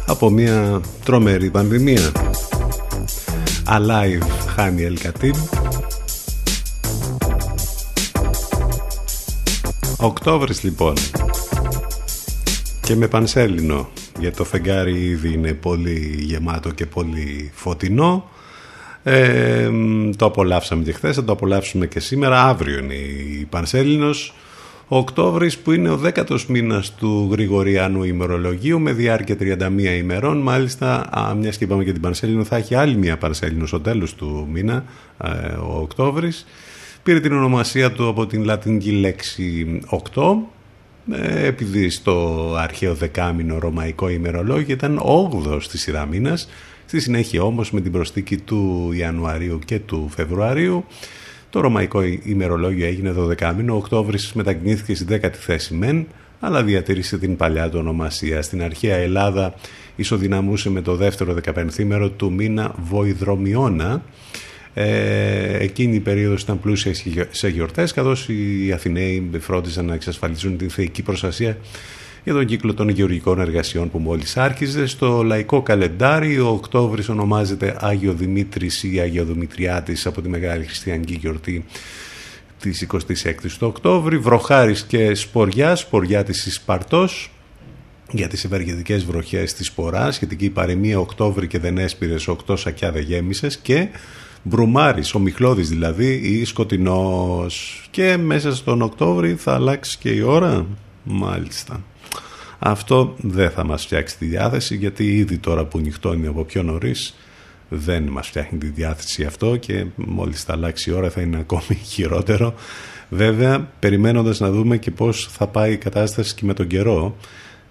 από 0.05 0.29
μια 0.29 0.81
τρομερή 1.05 1.49
πανδημία. 1.49 2.11
Alive 3.69 4.27
χάνει 4.55 4.83
Ελκατίν. 4.83 5.35
Οκτώβρης 9.97 10.63
λοιπόν 10.63 10.93
και 12.81 12.95
με 12.95 13.07
πανσέλινο 13.07 13.89
γιατί 14.19 14.37
το 14.37 14.43
φεγγάρι 14.43 15.05
ήδη 15.05 15.33
είναι 15.33 15.53
πολύ 15.53 16.15
γεμάτο 16.19 16.69
και 16.69 16.85
πολύ 16.85 17.51
φωτεινό 17.53 18.29
ε, 19.09 19.69
το 20.15 20.25
απολαύσαμε 20.25 20.83
και 20.83 20.91
χθες, 20.91 21.15
θα 21.15 21.23
το 21.23 21.31
απολαύσουμε 21.31 21.85
και 21.85 21.99
σήμερα 21.99 22.43
αύριο 22.43 22.77
είναι 22.77 22.93
η 22.93 23.47
Πανσέλινος 23.49 24.33
ο 24.89 24.97
Οκτώβρης 24.97 25.57
που 25.57 25.71
είναι 25.71 25.89
ο 25.89 25.97
δέκατος 25.97 26.47
μήνας 26.47 26.95
του 26.95 27.27
Γρηγοριανού 27.31 28.03
ημερολογίου 28.03 28.79
με 28.79 28.91
διάρκεια 28.91 29.35
31 29.39 29.97
ημερών. 29.97 30.37
Μάλιστα, 30.37 31.09
μιας 31.39 31.57
και 31.57 31.63
είπαμε 31.63 31.83
και 31.83 31.91
την 31.91 32.01
Πανσέλινο, 32.01 32.43
θα 32.43 32.55
έχει 32.55 32.75
άλλη 32.75 32.95
μια 32.95 33.17
Πανσέλινο 33.17 33.65
στο 33.65 33.79
τέλος 33.79 34.15
του 34.15 34.47
μήνα, 34.51 34.83
ε, 35.23 35.27
ο 35.53 35.79
Οκτώβρης. 35.81 36.45
Πήρε 37.03 37.19
την 37.19 37.33
ονομασία 37.33 37.91
του 37.91 38.07
από 38.07 38.25
την 38.27 38.43
λατινική 38.43 38.91
λέξη 38.91 39.79
8, 39.89 40.51
ε, 41.11 41.45
επειδή 41.45 41.89
στο 41.89 42.55
αρχαίο 42.57 42.93
δεκάμινο 42.93 43.59
ρωμαϊκό 43.59 44.09
ημερολόγιο 44.09 44.73
ήταν 44.73 44.99
8 45.03 45.61
στη 45.61 45.77
σειρά 45.77 46.05
μήνας. 46.05 46.49
Στη 46.85 46.99
συνέχεια 46.99 47.41
όμως 47.41 47.71
με 47.71 47.81
την 47.81 47.91
προστίκη 47.91 48.37
του 48.37 48.91
Ιανουαρίου 48.93 49.59
και 49.65 49.79
του 49.79 50.09
Φεβρουαρίου 50.15 50.85
το 51.49 51.59
ρωμαϊκό 51.59 52.01
ημερολόγιο 52.23 52.85
έγινε 52.85 53.15
12 53.17 53.53
μήνο, 53.57 53.73
ο 53.73 53.77
Οκτώβρης 53.77 54.33
μετακινήθηκε 54.33 54.95
στην 54.95 55.07
10η 55.09 55.33
θέση 55.33 55.73
μεν, 55.73 56.07
αλλά 56.39 56.63
διατήρησε 56.63 57.17
την 57.17 57.35
παλιά 57.35 57.69
του 57.69 57.79
ονομασία. 57.79 58.41
Στην 58.41 58.63
αρχαία 58.63 58.95
Ελλάδα 58.95 59.53
ισοδυναμούσε 59.95 60.69
με 60.69 60.81
το 60.81 60.95
δεύτερο 60.95 61.35
15ήμερο 61.53 62.09
του 62.17 62.31
μήνα 62.31 62.75
Βοηδρομιώνα. 62.77 64.03
Ε, 64.73 65.57
εκείνη 65.63 65.95
η 65.95 65.99
περίοδος 65.99 66.41
ήταν 66.41 66.59
πλούσια 66.59 66.93
σε 67.29 67.47
γιορτές, 67.47 67.93
καθώς 67.93 68.29
οι 68.29 68.71
Αθηναίοι 68.73 69.29
φρόντιζαν 69.39 69.85
να 69.85 69.93
εξασφαλίζουν 69.93 70.57
την 70.57 70.69
θεϊκή 70.69 71.01
προστασία 71.01 71.57
για 72.27 72.35
τον 72.35 72.45
κύκλο 72.45 72.73
των 72.73 72.89
γεωργικών 72.89 73.39
εργασιών 73.39 73.89
που 73.89 73.99
μόλις 73.99 74.37
άρχιζε. 74.37 74.85
Στο 74.85 75.23
λαϊκό 75.23 75.61
καλεντάρι 75.61 76.39
ο 76.39 76.47
Οκτώβρης 76.47 77.09
ονομάζεται 77.09 77.77
Άγιο 77.79 78.13
Δημήτρης 78.13 78.83
ή 78.83 78.99
Άγιο 78.99 79.25
Δημητριάτης 79.25 80.05
από 80.05 80.21
τη 80.21 80.29
Μεγάλη 80.29 80.63
Χριστιανική 80.63 81.13
Γιορτή 81.13 81.65
της 82.59 82.87
26ης 82.93 83.51
του 83.59 83.67
Οκτώβρη. 83.67 84.17
Βροχάρης 84.17 84.83
και 84.83 85.13
σποριά, 85.15 85.75
σποριά 85.75 86.23
της 86.23 86.45
Ισπαρτός 86.45 87.31
για 88.11 88.27
τις 88.27 88.43
ευεργετικές 88.43 89.05
βροχές 89.05 89.53
της 89.53 89.67
σποράς, 89.67 90.15
σχετική 90.15 90.49
παροιμία 90.49 90.99
Οκτώβρη 90.99 91.47
και 91.47 91.59
δεν 91.59 91.77
έσπηρες, 91.77 92.27
οκτώ 92.27 92.55
σακιά 92.55 92.91
δεν 92.91 93.01
γέμισες 93.01 93.57
και 93.57 93.87
Μπρουμάρης, 94.43 95.13
ο 95.13 95.19
Μιχλώδης 95.19 95.69
δηλαδή 95.69 96.13
ή 96.13 96.45
Σκοτεινός 96.45 97.87
και 97.91 98.17
μέσα 98.17 98.55
στον 98.55 98.81
Οκτώβρη 98.81 99.35
θα 99.35 99.53
αλλάξει 99.53 99.97
και 99.97 100.09
η 100.09 100.21
ώρα 100.21 100.65
μάλιστα 101.03 101.83
αυτό 102.59 103.15
δεν 103.17 103.49
θα 103.49 103.65
μας 103.65 103.83
φτιάξει 103.83 104.17
τη 104.17 104.25
διάθεση 104.25 104.75
γιατί 104.75 105.17
ήδη 105.17 105.37
τώρα 105.37 105.65
που 105.65 105.79
νυχτώνει 105.79 106.27
από 106.27 106.43
πιο 106.43 106.63
νωρίς 106.63 107.15
δεν 107.69 108.03
μας 108.03 108.27
φτιάχνει 108.27 108.57
τη 108.57 108.67
διάθεση 108.67 109.23
αυτό 109.23 109.55
και 109.55 109.85
μόλις 109.95 110.43
θα 110.43 110.53
αλλάξει 110.53 110.89
η 110.89 110.93
ώρα 110.93 111.09
θα 111.09 111.21
είναι 111.21 111.37
ακόμη 111.37 111.75
χειρότερο. 111.93 112.53
Βέβαια, 113.09 113.69
περιμένοντας 113.79 114.39
να 114.39 114.51
δούμε 114.51 114.77
και 114.77 114.91
πώς 114.91 115.27
θα 115.31 115.47
πάει 115.47 115.73
η 115.73 115.77
κατάσταση 115.77 116.35
και 116.35 116.45
με 116.45 116.53
τον 116.53 116.67
καιρό, 116.67 117.15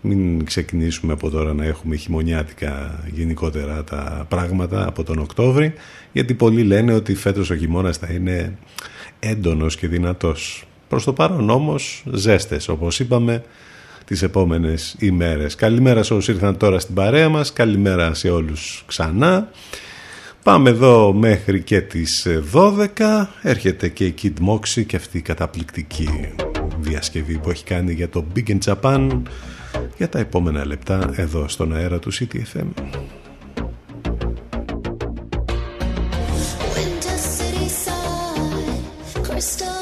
μην 0.00 0.44
ξεκινήσουμε 0.44 1.12
από 1.12 1.30
τώρα 1.30 1.54
να 1.54 1.64
έχουμε 1.64 1.96
χειμωνιάτικα 1.96 3.04
γενικότερα 3.12 3.84
τα 3.84 4.26
πράγματα 4.28 4.86
από 4.86 5.02
τον 5.02 5.18
Οκτώβρη, 5.18 5.72
γιατί 6.12 6.34
πολλοί 6.34 6.62
λένε 6.62 6.92
ότι 6.92 7.14
φέτος 7.14 7.50
ο 7.50 7.56
χειμώνας 7.56 7.96
θα 7.96 8.12
είναι 8.12 8.58
έντονος 9.18 9.76
και 9.76 9.88
δυνατός. 9.88 10.64
Προς 10.88 11.04
το 11.04 11.12
παρόν 11.12 11.50
όμως 11.50 12.04
ζέστες, 12.12 12.68
όπως 12.68 13.00
είπαμε, 13.00 13.42
τις 14.06 14.22
επόμενες 14.22 14.96
ημέρες. 14.98 15.54
Καλημέρα 15.54 16.02
σε 16.02 16.14
όσους 16.14 16.34
ήρθαν 16.34 16.56
τώρα 16.56 16.78
στην 16.78 16.94
παρέα 16.94 17.28
μας, 17.28 17.52
καλημέρα 17.52 18.14
σε 18.14 18.30
όλους 18.30 18.84
ξανά. 18.86 19.48
Πάμε 20.42 20.70
εδώ 20.70 21.12
μέχρι 21.12 21.62
και 21.62 21.80
τις 21.80 22.26
12, 22.52 23.28
έρχεται 23.42 23.88
και 23.88 24.06
η 24.06 24.14
Kid 24.22 24.48
Moxie 24.48 24.86
και 24.86 24.96
αυτή 24.96 25.18
η 25.18 25.22
καταπληκτική 25.22 26.08
διασκευή 26.80 27.38
που 27.38 27.50
έχει 27.50 27.64
κάνει 27.64 27.92
για 27.92 28.08
το 28.08 28.24
Big 28.36 28.48
in 28.48 28.58
Japan 28.64 29.22
για 29.96 30.08
τα 30.08 30.18
επόμενα 30.18 30.66
λεπτά 30.66 31.10
εδώ 31.16 31.48
στον 31.48 31.74
αέρα 31.74 31.98
του 31.98 32.12
CTFM. 32.12 32.68
crystal 39.28 39.75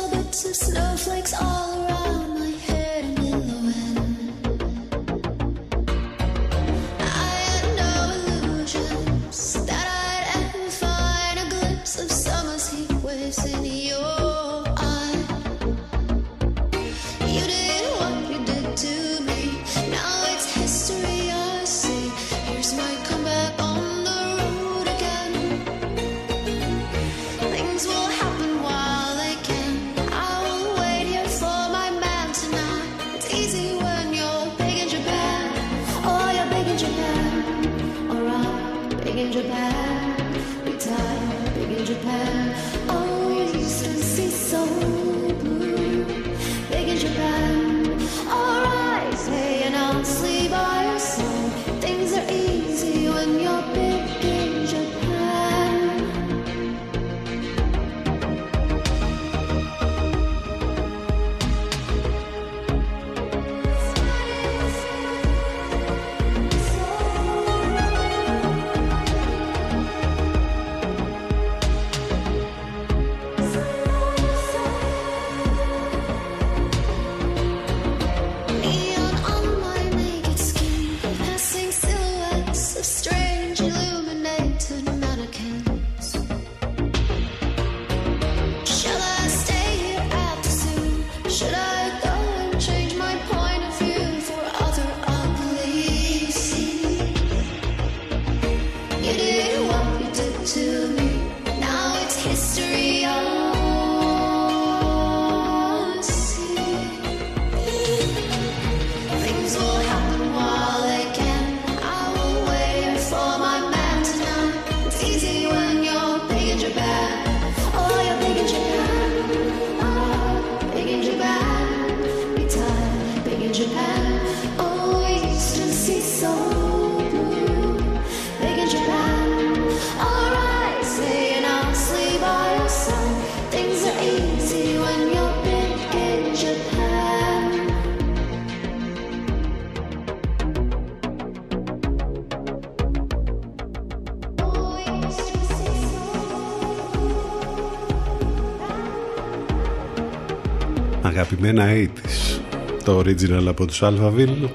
αγαπημένα 151.48 151.90
80's 151.94 152.40
το 152.85 152.98
original 152.98 153.46
από 153.46 153.66
τους 153.66 153.83
Alphaville. 153.83 154.48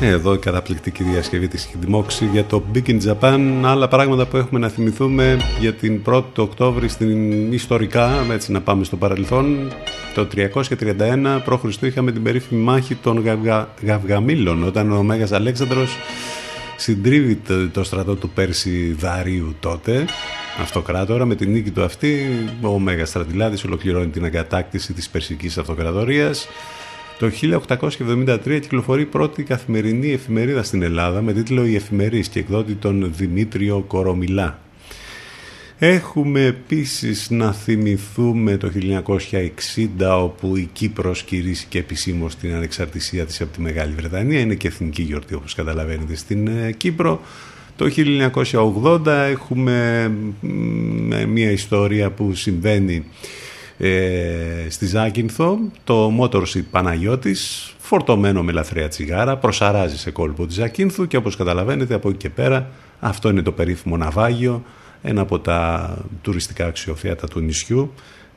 Εδώ 0.00 0.34
η 0.34 0.38
καταπληκτική 0.38 1.02
διασκευή 1.02 1.48
της 1.48 1.64
Χιντιμόξη 1.64 2.28
για 2.32 2.44
το 2.44 2.62
Big 2.74 2.88
in 2.88 2.98
Japan. 3.00 3.40
Άλλα 3.64 3.88
πράγματα 3.88 4.26
που 4.26 4.36
έχουμε 4.36 4.60
να 4.60 4.68
θυμηθούμε 4.68 5.36
για 5.60 5.72
την 5.72 6.02
1η 6.06 6.22
του 6.32 6.42
Οκτώβρη 6.42 6.88
στην 6.88 7.52
ιστορικά 7.52 8.26
έτσι 8.32 8.52
να 8.52 8.60
πάμε 8.60 8.84
στο 8.84 8.96
παρελθόν. 8.96 9.72
Το 10.14 10.28
331 10.34 11.40
π.Χ. 11.44 11.82
είχαμε 11.82 12.12
την 12.12 12.22
περίφημη 12.22 12.62
μάχη 12.62 12.94
των 12.94 13.22
Γαυγα... 13.22 13.68
Γαυγαμήλων 13.82 14.62
όταν 14.62 14.92
ο 14.92 15.02
Μέγας 15.02 15.32
Αλέξανδρος 15.32 15.96
συντρίβει 16.76 17.40
το 17.72 17.84
στρατό 17.84 18.14
του 18.14 18.30
Πέρση 18.30 18.96
Δαρίου 18.98 19.54
τότε 19.60 20.04
αυτοκράτορα. 20.60 21.24
Με 21.24 21.34
την 21.34 21.50
νίκη 21.50 21.70
του 21.70 21.84
αυτή, 21.84 22.26
ο 22.62 22.78
Μέγας 22.78 23.08
Στρατιλάδης 23.08 23.64
ολοκληρώνει 23.64 24.08
την 24.08 24.24
εγκατάκτηση 24.24 24.92
της 24.92 25.08
Περσικής 25.08 25.58
Αυτοκρατορίας. 25.58 26.48
Το 27.18 27.30
1873 27.30 28.58
κυκλοφορεί 28.60 29.02
η 29.02 29.06
πρώτη 29.06 29.42
καθημερινή 29.42 30.12
εφημερίδα 30.12 30.62
στην 30.62 30.82
Ελλάδα 30.82 31.22
με 31.22 31.32
τίτλο 31.32 31.66
«Η 31.66 31.74
Εφημερής» 31.74 32.28
και 32.28 32.38
εκδότη 32.38 32.74
τον 32.74 33.12
Δημήτριο 33.16 33.84
Κορομιλά. 33.86 34.58
Έχουμε 35.78 36.44
επίσης 36.44 37.30
να 37.30 37.52
θυμηθούμε 37.52 38.56
το 38.56 38.72
1960 38.74 40.22
όπου 40.22 40.56
η 40.56 40.68
Κύπρος 40.72 41.22
κηρύσσει 41.22 41.66
επισήμως 41.72 42.36
την 42.36 42.54
ανεξαρτησία 42.54 43.26
της 43.26 43.40
από 43.40 43.52
τη 43.52 43.60
Μεγάλη 43.60 43.92
Βρετανία. 43.92 44.40
Είναι 44.40 44.54
και 44.54 44.68
εθνική 44.68 45.02
γιορτή 45.02 45.34
όπως 45.34 45.54
καταλαβαίνετε 45.54 46.14
στην 46.14 46.46
ε, 46.46 46.72
Κύπρο. 46.72 47.20
Το 47.76 47.86
1980 49.04 49.06
έχουμε 49.06 50.10
μια 51.28 51.50
ιστορία 51.50 52.10
που 52.10 52.34
συμβαίνει 52.34 53.04
ε, 53.78 54.66
στη 54.68 54.86
Ζάκυνθο. 54.86 55.58
Το 55.84 56.12
Motorship 56.20 56.62
Παναγιώτης, 56.70 57.74
φορτωμένο 57.78 58.42
με 58.42 58.52
λαθρέα 58.52 58.88
τσιγάρα, 58.88 59.36
προσαράζει 59.36 59.98
σε 59.98 60.10
κόλπο 60.10 60.46
της 60.46 60.54
Ζάκυνθου 60.54 61.06
και 61.06 61.16
όπως 61.16 61.36
καταλαβαίνετε 61.36 61.94
από 61.94 62.08
εκεί 62.08 62.18
και 62.18 62.30
πέρα 62.30 62.70
αυτό 63.00 63.28
είναι 63.28 63.42
το 63.42 63.52
περίφημο 63.52 63.96
ναυάγιο, 63.96 64.62
ένα 65.02 65.20
από 65.20 65.38
τα 65.38 65.90
τουριστικά 66.22 66.66
αξιοθέατα 66.66 67.28
του 67.28 67.40
νησιού 67.40 67.92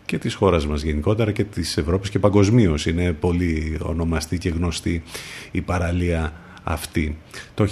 και 0.06 0.18
της 0.18 0.34
χώρας 0.34 0.68
μας 0.68 0.82
γενικότερα 0.82 1.32
και 1.32 1.44
της 1.44 1.78
Ευρώπης 1.78 2.10
και 2.10 2.20
παγκοσμίως. 2.20 2.86
Είναι 2.86 3.14
πολύ 3.14 3.78
ονομαστή 3.82 4.38
και 4.38 4.50
γνωστή 4.50 5.04
η 5.52 5.62
παραλία 5.62 6.34
αυτή. 6.64 7.18
Το 7.54 7.68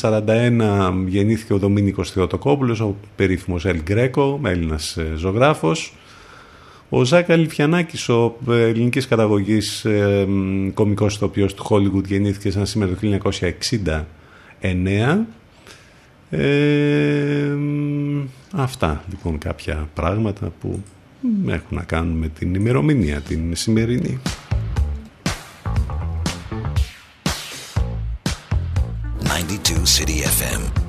1541 0.00 0.92
γεννήθηκε 1.06 1.52
ο 1.52 1.58
Δομήνικος 1.58 2.10
Θεοτοκόπουλος, 2.10 2.80
ο 2.80 2.96
περίφημος 3.16 3.64
Ελ 3.64 3.82
Γκρέκο, 3.82 4.40
Έλληνας 4.44 4.96
ε, 4.96 5.12
ζωγράφος. 5.16 5.94
Ο 6.88 7.04
Ζάκα 7.04 7.36
Λιφιανάκης, 7.36 8.08
ο 8.08 8.36
ε, 8.48 8.62
ελληνικής 8.62 9.06
καταγωγής 9.08 9.84
ε, 9.84 10.26
κομικός 10.74 11.14
ηθοποιός 11.14 11.54
του 11.54 11.66
Hollywood, 11.68 12.04
γεννήθηκε 12.06 12.50
σαν 12.50 12.66
σήμερα 12.66 12.92
το 12.92 13.30
1969. 13.80 15.24
Ε, 16.30 17.56
αυτά 18.52 19.04
λοιπόν 19.10 19.38
κάποια 19.38 19.88
πράγματα 19.94 20.52
που 20.60 20.82
έχουν 21.46 21.76
να 21.76 21.82
κάνουν 21.82 22.16
με 22.16 22.28
την 22.28 22.54
ημερομηνία 22.54 23.20
την 23.20 23.56
σημερινή. 23.56 24.18
92 29.58 29.84
City 29.86 30.22
FM. 30.22 30.81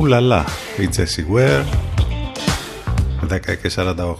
Ουλαλά, 0.00 0.44
η 0.80 0.88
Jessie 0.96 1.36
Ware. 1.36 1.64
10 3.30 3.38
και 3.62 3.70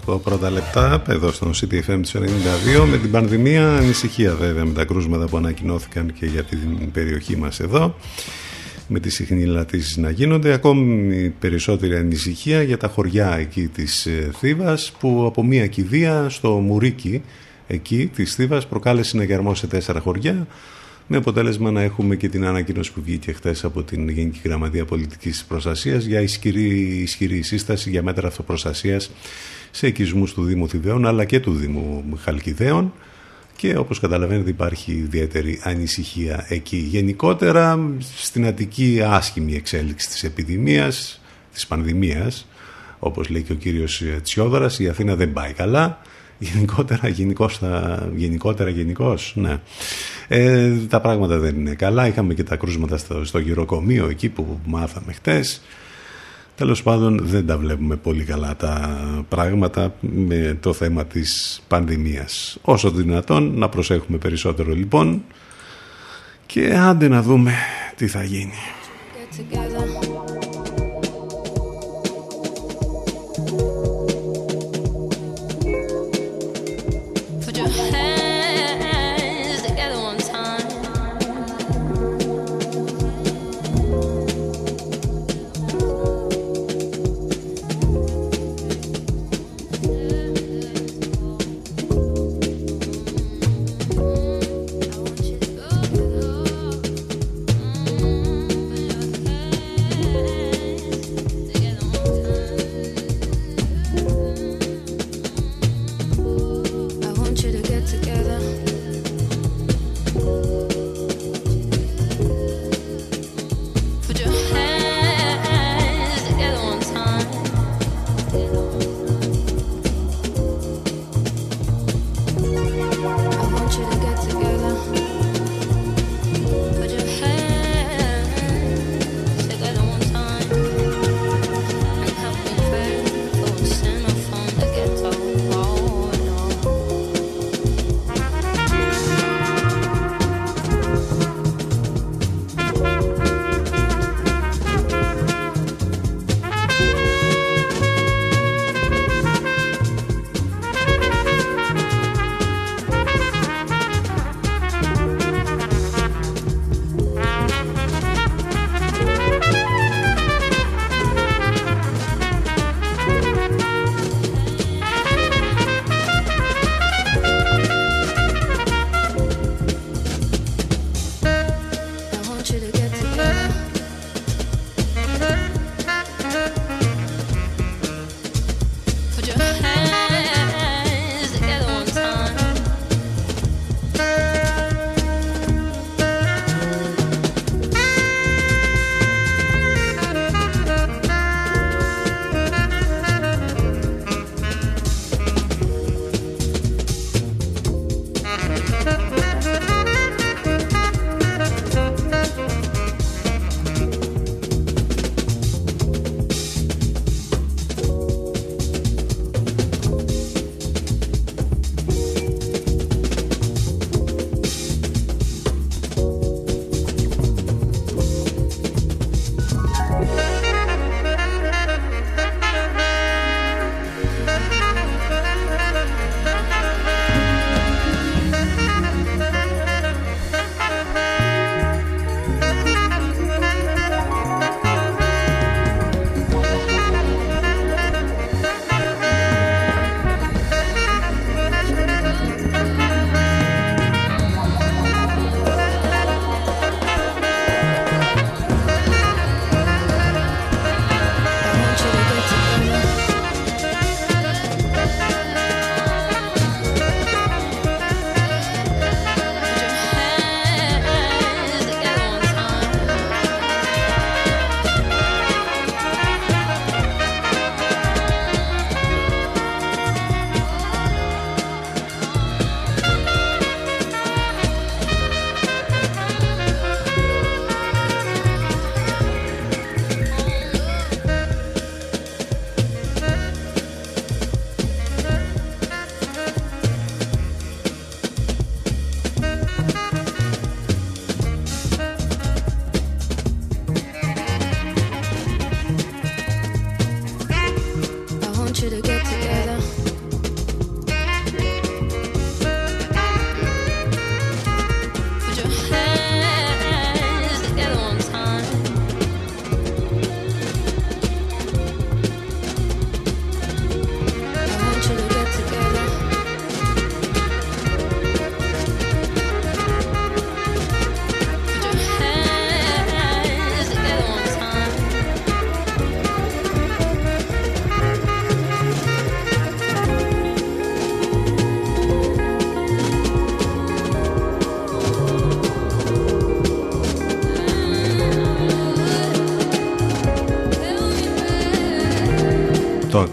48 0.06 0.20
πρώτα 0.22 0.50
λεπτά 0.50 1.02
εδώ 1.08 1.32
στον 1.32 1.52
CTFM 1.54 2.00
92 2.00 2.86
με 2.90 2.96
την 2.96 3.10
πανδημία 3.10 3.76
ανησυχία 3.76 4.34
βέβαια 4.34 4.64
με 4.64 4.72
τα 4.72 4.84
κρούσματα 4.84 5.24
που 5.24 5.36
ανακοινώθηκαν 5.36 6.12
και 6.12 6.26
για 6.26 6.42
την 6.42 6.90
περιοχή 6.92 7.36
μας 7.36 7.60
εδώ 7.60 7.94
με 8.88 9.00
τις 9.00 9.14
συχνηλατήσεις 9.14 9.96
να 9.96 10.10
γίνονται. 10.10 10.52
Ακόμη 10.52 11.28
περισσότερη 11.38 11.96
ανησυχία 11.96 12.62
για 12.62 12.76
τα 12.76 12.88
χωριά 12.88 13.36
εκεί 13.38 13.66
της 13.66 14.06
ε, 14.06 14.30
Θήβας 14.38 14.92
που 14.98 15.24
από 15.26 15.42
μια 15.44 15.66
κηδεία 15.66 16.28
στο 16.28 16.50
Μουρίκι 16.50 17.22
εκεί 17.66 18.10
της 18.14 18.34
Θήβας 18.34 18.66
προκάλεσε 18.66 19.08
συναγερμό 19.08 19.54
σε 19.54 19.66
τέσσερα 19.66 20.00
χωριά 20.00 20.46
με 21.06 21.16
αποτέλεσμα 21.16 21.70
να 21.70 21.82
έχουμε 21.82 22.16
και 22.16 22.28
την 22.28 22.44
ανακοίνωση 22.44 22.92
που 22.92 23.02
βγήκε 23.02 23.32
χθες 23.32 23.64
από 23.64 23.82
την 23.82 24.08
Γενική 24.08 24.40
Γραμματεία 24.44 24.84
Πολιτικής 24.84 25.44
Προστασίας 25.48 26.04
για 26.04 26.20
ισχυρή, 26.20 26.68
ισχυρή 27.02 27.42
σύσταση 27.42 27.90
για 27.90 28.02
μέτρα 28.02 28.28
αυτοπροστασίας 28.28 29.10
σε 29.70 29.86
οικισμούς 29.86 30.34
του 30.34 30.44
Δήμου 30.44 30.68
Θηβαίων 30.68 31.06
αλλά 31.06 31.24
και 31.24 31.40
του 31.40 31.52
Δήμου 31.52 32.04
Χαλκιδαίων 32.22 32.92
και 33.56 33.76
όπως 33.76 34.00
καταλαβαίνετε 34.00 34.50
υπάρχει 34.50 34.92
ιδιαίτερη 34.92 35.60
ανησυχία 35.62 36.46
εκεί. 36.48 36.76
Γενικότερα 36.76 37.90
στην 38.16 38.46
Αττική 38.46 39.00
άσχημη 39.04 39.54
εξέλιξη 39.54 40.08
της 40.08 40.24
επιδημίας, 40.24 41.20
της 41.52 41.66
πανδημίας, 41.66 42.46
όπως 42.98 43.28
λέει 43.28 43.42
και 43.42 43.52
ο 43.52 43.56
κύριος 43.56 44.02
Τσιόδωρας, 44.22 44.78
η 44.78 44.88
Αθήνα 44.88 45.14
δεν 45.14 45.32
πάει 45.32 45.52
καλά. 45.52 46.02
Γενικότερα, 46.38 47.08
γενικώς, 47.08 47.58
θα, 47.58 48.02
γενικότερα, 48.14 48.70
γενικώς, 48.70 49.32
ναι. 49.36 49.60
Ε, 50.28 50.70
τα 50.88 51.00
πράγματα 51.00 51.38
δεν 51.38 51.56
είναι 51.56 51.74
καλά. 51.74 52.06
Είχαμε 52.06 52.34
και 52.34 52.42
τα 52.42 52.56
κρούσματα 52.56 52.96
στο, 52.96 53.24
στο 53.24 53.38
γυροκομείο 53.38 54.08
εκεί 54.08 54.28
που 54.28 54.58
μάθαμε 54.64 55.12
χτες. 55.12 55.62
Τέλος 56.56 56.82
πάντων 56.82 57.20
δεν 57.22 57.46
τα 57.46 57.58
βλέπουμε 57.58 57.96
πολύ 57.96 58.24
καλά 58.24 58.56
τα 58.56 58.96
πράγματα 59.28 59.94
με 60.00 60.58
το 60.60 60.72
θέμα 60.72 61.04
της 61.04 61.62
πανδημίας. 61.68 62.58
Όσο 62.62 62.90
δυνατόν 62.90 63.58
να 63.58 63.68
προσέχουμε 63.68 64.18
περισσότερο 64.18 64.72
λοιπόν 64.72 65.24
και 66.46 66.74
άντε 66.74 67.08
να 67.08 67.22
δούμε 67.22 67.52
τι 67.96 68.06
θα 68.06 68.22
γίνει. 68.22 68.52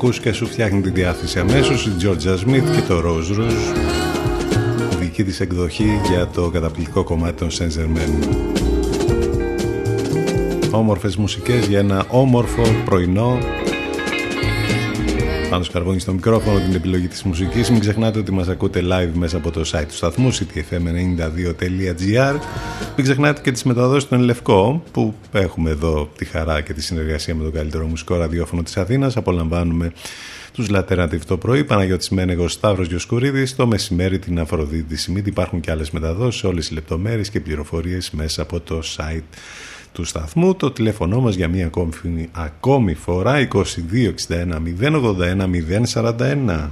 Ακούς 0.04 0.20
και 0.20 0.32
σου 0.32 0.48
φτιάχνει 0.48 0.82
τη 0.82 0.90
διάθεση 0.90 1.40
αμέσως 1.40 1.86
η 1.86 1.92
Georgia 2.02 2.38
Smith 2.38 2.64
και 2.76 2.82
το 2.88 3.02
Rose 3.06 3.40
Rouge 3.40 3.76
δική 5.00 5.24
της 5.24 5.40
εκδοχή 5.40 6.00
για 6.10 6.28
το 6.28 6.50
καταπληκτικό 6.50 7.04
κομμάτι 7.04 7.38
των 7.38 7.50
Saint 7.50 7.72
Germain. 7.80 8.38
Όμορφες 10.72 11.16
μουσικές 11.16 11.68
για 11.68 11.80
ένα 11.80 12.06
όμορφο 12.08 12.62
πρωινό. 12.86 13.38
Πάνω 15.50 15.64
σκαρβόνι 15.64 16.00
στο 16.00 16.14
μικρόφωνο 16.14 16.60
την 16.60 16.76
επιλογή 16.76 17.08
της 17.08 17.24
μουσικής. 17.24 17.70
Μην 17.70 17.80
ξεχνάτε 17.80 18.20
ότι 18.20 18.32
μας 18.32 18.48
ακούτε 18.48 18.82
live 18.84 19.12
μέσα 19.14 19.38
από 19.38 19.52
το 19.52 19.62
site 19.74 19.86
του 19.88 19.96
σταθμού 19.96 20.34
ctfm92.gr 20.34 22.36
Μην 23.02 23.10
ξεχνάτε 23.10 23.42
και 23.42 23.52
τις 23.52 23.64
μεταδόσεις 23.64 24.10
του 24.10 24.16
Λευκό 24.18 24.84
που 24.92 25.14
έχουμε 25.32 25.70
εδώ 25.70 26.10
τη 26.18 26.26
χαρά 26.26 26.62
και 26.62 26.74
τη 26.74 26.82
συνεργασία 26.82 27.36
με 27.36 27.44
το 27.44 27.52
καλύτερο 27.52 27.86
μουσικό 27.86 28.16
ραδιόφωνο 28.16 28.64
της 28.64 28.78
Αθήνας. 28.78 29.18
Απολαμβάνουμε 29.18 29.92
τους 30.54 30.70
Λατερνατιβ 30.70 31.24
το 31.24 31.38
πρωί, 31.38 31.64
Παναγιώτης 31.64 32.10
Μένεγος, 32.10 32.54
Σταύρος 32.54 32.88
Γιοσκουρίδης, 32.88 33.56
το 33.56 33.68
μεσημέρι 33.68 34.20
την 34.20 34.40
Αφροδίτη 34.40 34.96
Σιμίτη. 34.98 35.30
Υπάρχουν 35.30 35.60
και 35.60 35.72
άλλες 35.72 35.92
μεταδόσεις, 35.92 36.44
όλες 36.44 36.70
οι 36.70 36.74
λεπτομέρειες 36.74 37.30
και 37.30 37.40
πληροφορίες 37.40 38.12
μέσα 38.12 38.42
από 38.42 38.60
το 38.60 38.82
site 38.98 39.36
του 39.92 40.04
σταθμού. 40.04 40.56
Το 40.56 40.72
τηλέφωνο 40.72 41.20
μας 41.20 41.36
για 41.36 41.48
μία 41.48 41.66
ακόμη, 41.66 42.30
ακόμη 42.32 42.94
φορά 42.94 43.48
2261 43.48 44.60
081 44.60 45.48
041. 45.48 46.72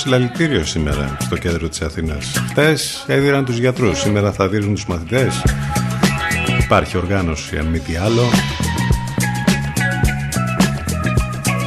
Συλλαλητήριο 0.00 0.64
σήμερα 0.64 1.16
στο 1.20 1.36
κέντρο 1.36 1.68
της 1.68 1.80
Αθήνας. 1.80 2.32
Χτες 2.50 3.04
έδιραν 3.06 3.44
τους 3.44 3.58
γιατρούς, 3.58 3.98
σήμερα 3.98 4.32
θα 4.32 4.48
δίνουν 4.48 4.74
τους 4.74 4.86
μαθητές. 4.86 5.42
Υπάρχει 6.64 6.96
οργάνωση, 6.96 7.56
αν 7.56 7.66
μη 7.66 7.78
τι 7.78 7.96
άλλο. 7.96 8.22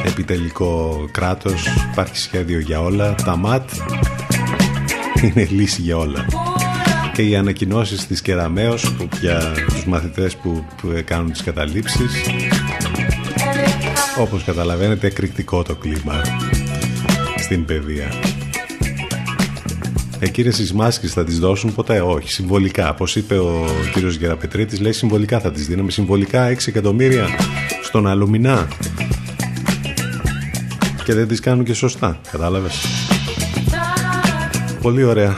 Επιτελικό 0.06 1.04
κράτος, 1.10 1.66
υπάρχει 1.92 2.16
σχέδιο 2.16 2.58
για 2.58 2.80
όλα. 2.80 3.14
Τα 3.14 3.36
ΜΑΤ 3.36 3.70
είναι 5.22 5.48
λύση 5.50 5.80
για 5.80 5.96
όλα. 5.96 6.26
Και 7.12 7.22
οι 7.22 7.36
ανακοινώσεις 7.36 8.06
της 8.06 8.22
Κεραμέως 8.22 8.92
που 8.92 9.08
για 9.20 9.52
τους 9.66 9.84
μαθητές 9.84 10.36
που, 10.36 10.64
που 10.80 11.02
κάνουν 11.04 11.32
τις 11.32 11.42
καταλήψεις. 11.42 12.12
Όπως 14.18 14.44
καταλαβαίνετε, 14.44 15.06
εκρηκτικό 15.06 15.62
το 15.62 15.74
κλίμα 15.74 16.22
στην 17.44 17.64
παιδεία. 17.64 18.08
Εκείνες 20.18 20.56
τις 20.56 20.72
μάσκες 20.72 21.12
θα 21.12 21.24
τις 21.24 21.38
δώσουν 21.38 21.74
ποτέ, 21.74 22.00
όχι, 22.00 22.32
συμβολικά. 22.32 22.90
Όπως 22.90 23.16
είπε 23.16 23.38
ο 23.38 23.66
κύριος 23.92 24.16
Γεραπετρίτης, 24.16 24.80
λέει 24.80 24.92
συμβολικά 24.92 25.40
θα 25.40 25.50
τις 25.50 25.66
δίναμε. 25.66 25.90
Συμβολικά 25.90 26.46
6 26.46 26.68
εκατομμύρια 26.68 27.28
στον 27.82 28.06
αλουμινά. 28.06 28.68
Και 31.04 31.14
δεν 31.14 31.28
τις 31.28 31.40
κάνουν 31.40 31.64
και 31.64 31.74
σωστά, 31.74 32.20
κατάλαβες; 32.30 32.84
Πολύ 34.82 35.04
ωραία. 35.04 35.36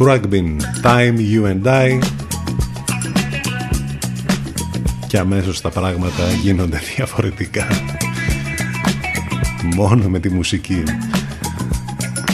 Crackbin, 0.00 0.48
Time, 0.82 1.18
You 1.32 1.42
and 1.52 1.66
I 1.66 1.88
και 5.08 5.18
αμέσως 5.18 5.60
τα 5.60 5.70
πράγματα 5.70 6.32
γίνονται 6.42 6.80
διαφορετικά. 6.96 7.66
Μόνο 9.74 10.08
με 10.08 10.18
τη 10.18 10.30
μουσική 10.30 10.82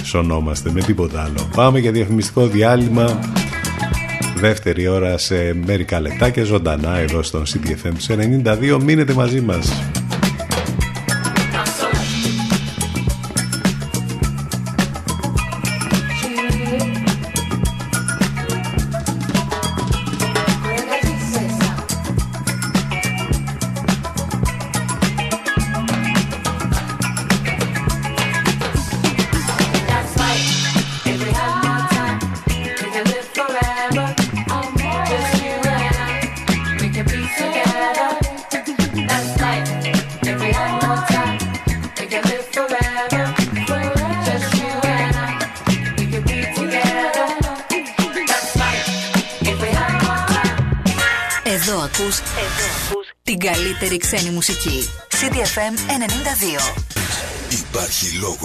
σωνόμαστε 0.03 0.70
με 0.70 0.81
τίποτα 0.81 1.22
άλλο. 1.22 1.49
Πάμε 1.55 1.79
για 1.79 1.93
διαφημιστικό 1.93 2.47
διάλειμμα. 2.47 3.18
Δεύτερη 4.37 4.89
ώρα 4.89 5.18
σε 5.18 5.55
μερικά 5.66 6.01
λεπτάκια 6.01 6.45
ζωντανά 6.45 6.97
εδώ 6.97 7.22
στο 7.22 7.43
CDFM 7.43 7.93
92 8.45 8.79
μείνετε 8.83 9.12
μαζί 9.12 9.41
μας 9.41 9.72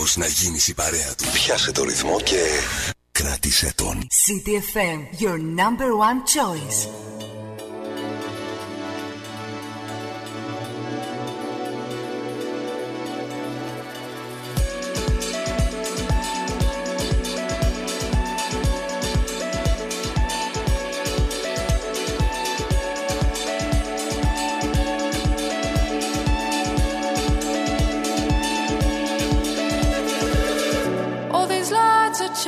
Υπάρχει 0.09 0.19
λόγος 0.19 0.41
να 0.41 0.43
γίνεις 0.43 0.67
η 0.67 0.73
παρέα 0.73 1.15
του. 1.15 1.25
Πιάσε 1.33 1.71
το 1.71 1.83
ρυθμό 1.83 2.19
και 2.21 2.41
κράτησε 3.11 3.73
τον. 3.75 4.07
CDFM, 4.25 5.21
your 5.21 5.37
number 5.37 5.89
one 6.07 6.19
choice. 6.35 6.87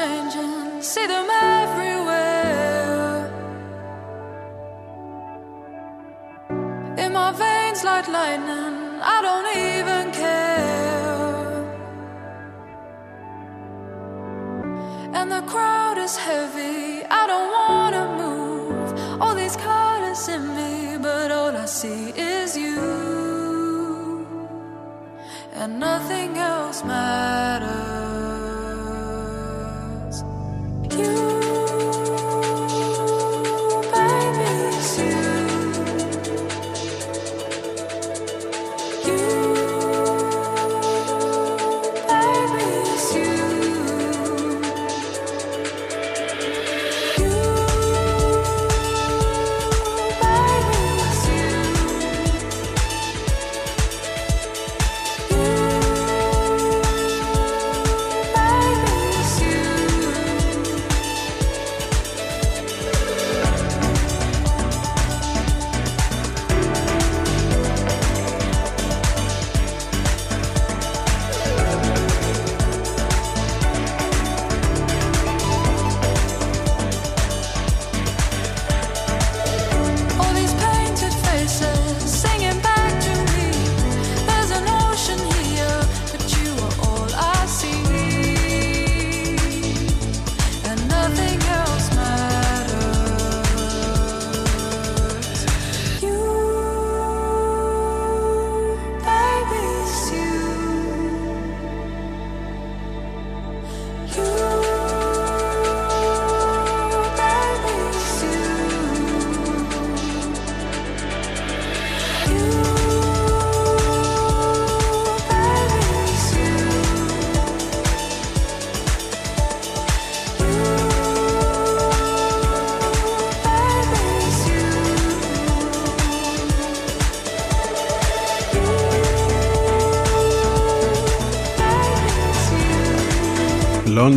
changing, 0.01 0.81
see 0.81 1.07
them 1.13 1.29
everywhere. 1.29 3.17
In 7.03 7.09
my 7.19 7.31
veins, 7.43 7.81
like 7.89 8.07
lightning, 8.19 8.75
I 9.15 9.17
don't 9.27 9.49
even 9.69 10.03
care. 10.23 11.59
And 15.17 15.27
the 15.35 15.43
crowd 15.53 15.97
is 16.07 16.15
heavy, 16.27 17.03
I 17.21 17.23
don't 17.31 17.49
wanna 17.59 18.05
move. 18.23 18.87
All 19.21 19.35
these 19.41 19.57
colors 19.69 20.23
in 20.35 20.43
me, 20.57 20.71
but 21.07 21.27
all 21.37 21.53
I 21.65 21.67
see 21.79 22.03
is 22.37 22.49
you. 22.65 22.81
And 25.59 25.71
nothing 25.79 26.31
else 26.37 26.79
matters. 26.83 28.10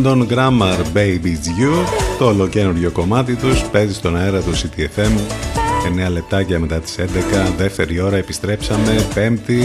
London 0.05 0.27
Grammar 0.27 0.79
Baby's 0.93 1.45
You 1.59 1.87
το 2.17 2.25
ολοκένουργιο 2.27 2.91
κομμάτι 2.91 3.35
τους 3.35 3.63
παίζει 3.63 3.93
στον 3.93 4.17
αέρα 4.17 4.41
του 4.41 4.51
CTFM 4.53 5.19
9 6.07 6.11
λεπτάκια 6.11 6.59
μετά 6.59 6.79
τις 6.79 6.95
11 6.99 7.03
δεύτερη 7.57 7.99
ώρα 7.99 8.15
επιστρέψαμε 8.15 9.07
5η 9.15 9.59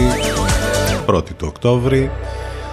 1η 1.05 1.29
του 1.37 1.45
Οκτώβρη. 1.47 2.11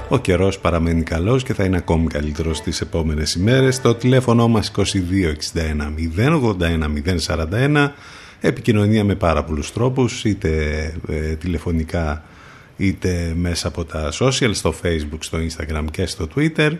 Ο 0.09 0.19
καιρός 0.19 0.59
παραμένει 0.59 1.03
καλός 1.03 1.43
και 1.43 1.55
θα 1.55 1.65
είναι 1.65 1.77
ακόμη 1.77 2.07
καλύτερος 2.07 2.57
στις 2.57 2.81
επόμενες 2.81 3.35
ημέρες. 3.35 3.81
Το 3.81 3.95
τηλέφωνο 3.95 4.49
μας 4.49 4.73
2261 4.77 4.83
081 6.17 6.93
041 7.27 7.91
επικοινωνία 8.41 9.05
με 9.05 9.15
πάρα 9.15 9.45
πολλούς 9.45 9.73
τρόπους 9.73 10.25
είτε 10.25 10.51
ε, 11.09 11.35
τηλεφωνικά 11.35 12.25
είτε 12.77 13.35
μέσα 13.37 13.69
από 13.69 13.85
τα 13.85 14.13
social 14.13 14.51
στο 14.53 14.75
facebook, 14.83 15.19
στο 15.19 15.39
instagram 15.39 15.85
και 15.91 16.07
στο 16.07 16.29
twitter 16.37 16.73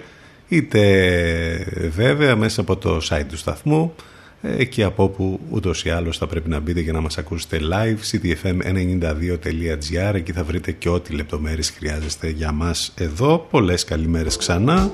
είτε 0.49 1.91
βέβαια 1.95 2.37
μέσα 2.37 2.61
από 2.61 2.77
το 2.77 3.01
site 3.09 3.25
του 3.29 3.37
σταθμού 3.37 3.95
εκεί 4.41 4.83
από 4.83 5.03
όπου 5.03 5.41
ούτως 5.51 5.85
ή 5.85 5.91
άλλως 5.91 6.19
θα 6.19 6.27
πρέπει 6.27 6.49
να 6.49 6.61
μπείτε 6.61 6.81
για 6.81 6.93
να 6.93 7.01
μας 7.01 7.19
ακούσετε 7.19 7.59
live 7.73 7.99
ctfm92.gr 8.13 10.15
εκεί 10.15 10.33
θα 10.33 10.45
βρείτε 10.45 10.73
και 10.73 10.89
ό,τι 10.89 11.15
λεπτομέρειες 11.15 11.71
χρειάζεστε 11.71 12.29
για 12.29 12.53
μας 12.53 12.93
εδώ. 12.97 13.47
Πολλές 13.51 13.85
καλημέρες 13.85 14.37
ξανά. 14.37 14.93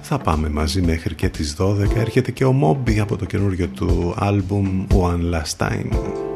Θα 0.00 0.18
πάμε 0.18 0.48
μαζί 0.48 0.82
μέχρι 0.82 1.14
και 1.14 1.28
τις 1.28 1.56
12 1.58 1.96
έρχεται 1.96 2.30
και 2.30 2.44
ο 2.44 2.52
Μόμπι 2.52 3.00
από 3.00 3.16
το 3.16 3.24
καινούριο 3.24 3.68
του 3.68 4.14
άλμπουμ 4.16 4.86
One 4.90 5.34
Last 5.34 5.66
Time 5.66 6.28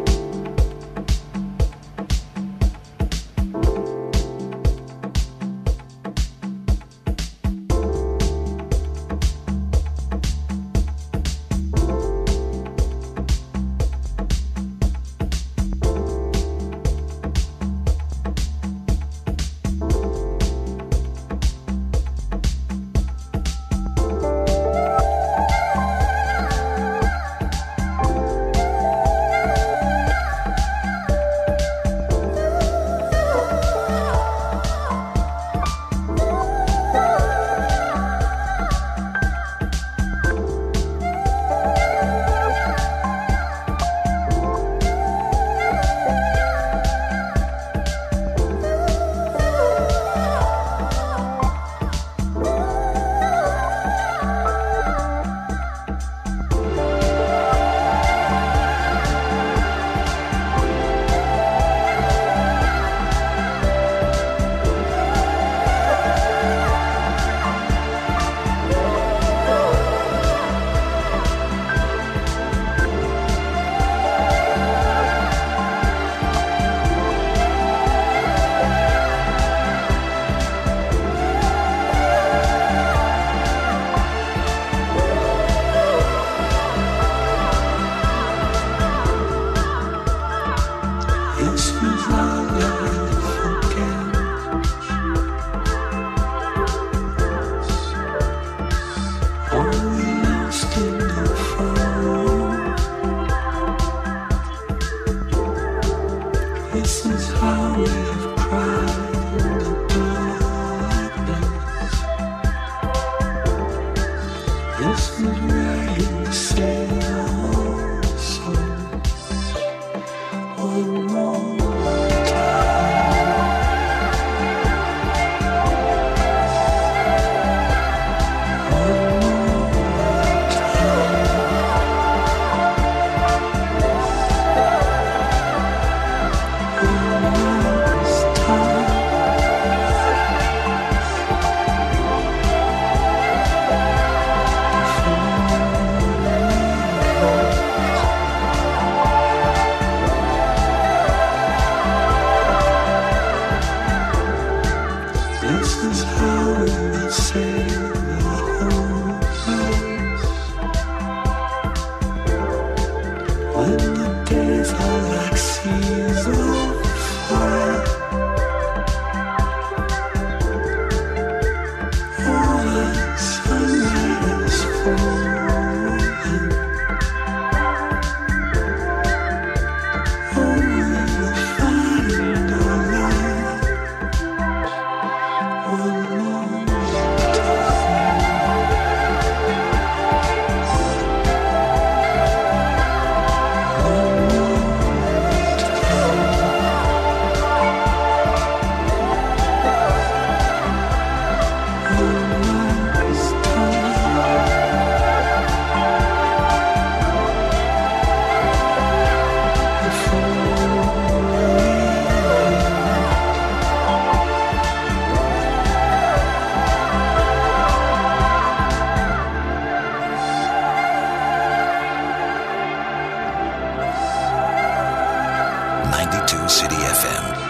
92 226.15 226.49
City 226.49 226.77
FM. 226.77 227.44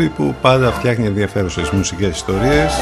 Μόμπι 0.00 0.12
που 0.16 0.34
πάντα 0.42 0.72
φτιάχνει 0.72 1.06
ενδιαφέρουσες 1.06 1.70
μουσικές 1.70 2.16
ιστορίες. 2.16 2.72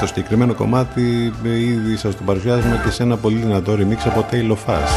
Το 0.00 0.06
συγκεκριμένο 0.06 0.54
κομμάτι 0.54 1.32
ήδη 1.44 1.96
σας 1.96 2.16
το 2.16 2.22
παρουσιάζουμε 2.24 2.80
και 2.84 2.90
σε 2.90 3.02
ένα 3.02 3.16
πολύ 3.16 3.36
δυνατό 3.36 3.72
remix 3.72 3.98
από 4.04 4.26
Taylor 4.30 4.56
Fass 4.66 4.88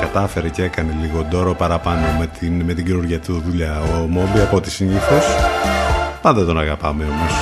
κατάφερε 0.00 0.48
και 0.48 0.62
έκανε 0.62 0.96
λίγο 1.00 1.24
ντόρο 1.24 1.54
παραπάνω 1.54 2.06
με 2.18 2.26
την, 2.38 2.62
με 2.62 2.74
την 2.74 2.84
καινούργια 2.84 3.20
του 3.20 3.42
δουλειά 3.46 3.80
ο 3.80 4.06
Μόμπι 4.06 4.40
από 4.40 4.56
ό,τι 4.56 4.70
συνήθως. 4.70 5.24
Πάντα 6.22 6.44
τον 6.44 6.58
αγαπάμε 6.58 7.04
όμως. 7.04 7.32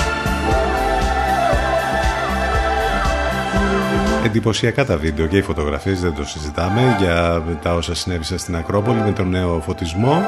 Εντυπωσιακά 4.25 4.85
τα 4.85 4.97
βίντεο 4.97 5.27
και 5.27 5.37
οι 5.37 5.43
φωτογραφίες 5.43 6.01
δεν 6.01 6.14
το 6.14 6.25
συζητάμε 6.25 6.97
για 6.99 7.43
τα 7.62 7.75
όσα 7.75 7.95
συνέβησαν 7.95 8.39
στην 8.39 8.57
Ακρόπολη 8.57 9.01
με 9.01 9.11
τον 9.12 9.29
νέο 9.29 9.62
φωτισμό 9.64 10.23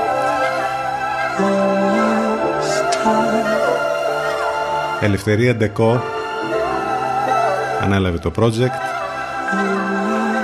Ελευθερία 5.05 5.55
Ντεκό 5.55 6.03
ανέλαβε 7.83 8.19
το 8.19 8.33
project. 8.37 8.75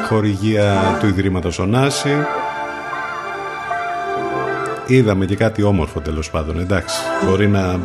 Χορηγία 0.08 0.96
του 1.00 1.06
Ιδρύματος 1.06 1.58
Ωνάση 1.58 2.16
είδαμε 4.86 5.26
και 5.26 5.36
κάτι 5.36 5.62
όμορφο 5.62 6.00
τέλος 6.00 6.30
πάντων 6.30 6.60
εντάξει. 6.60 6.96
Μπορεί 7.24 7.48
να 7.48 7.80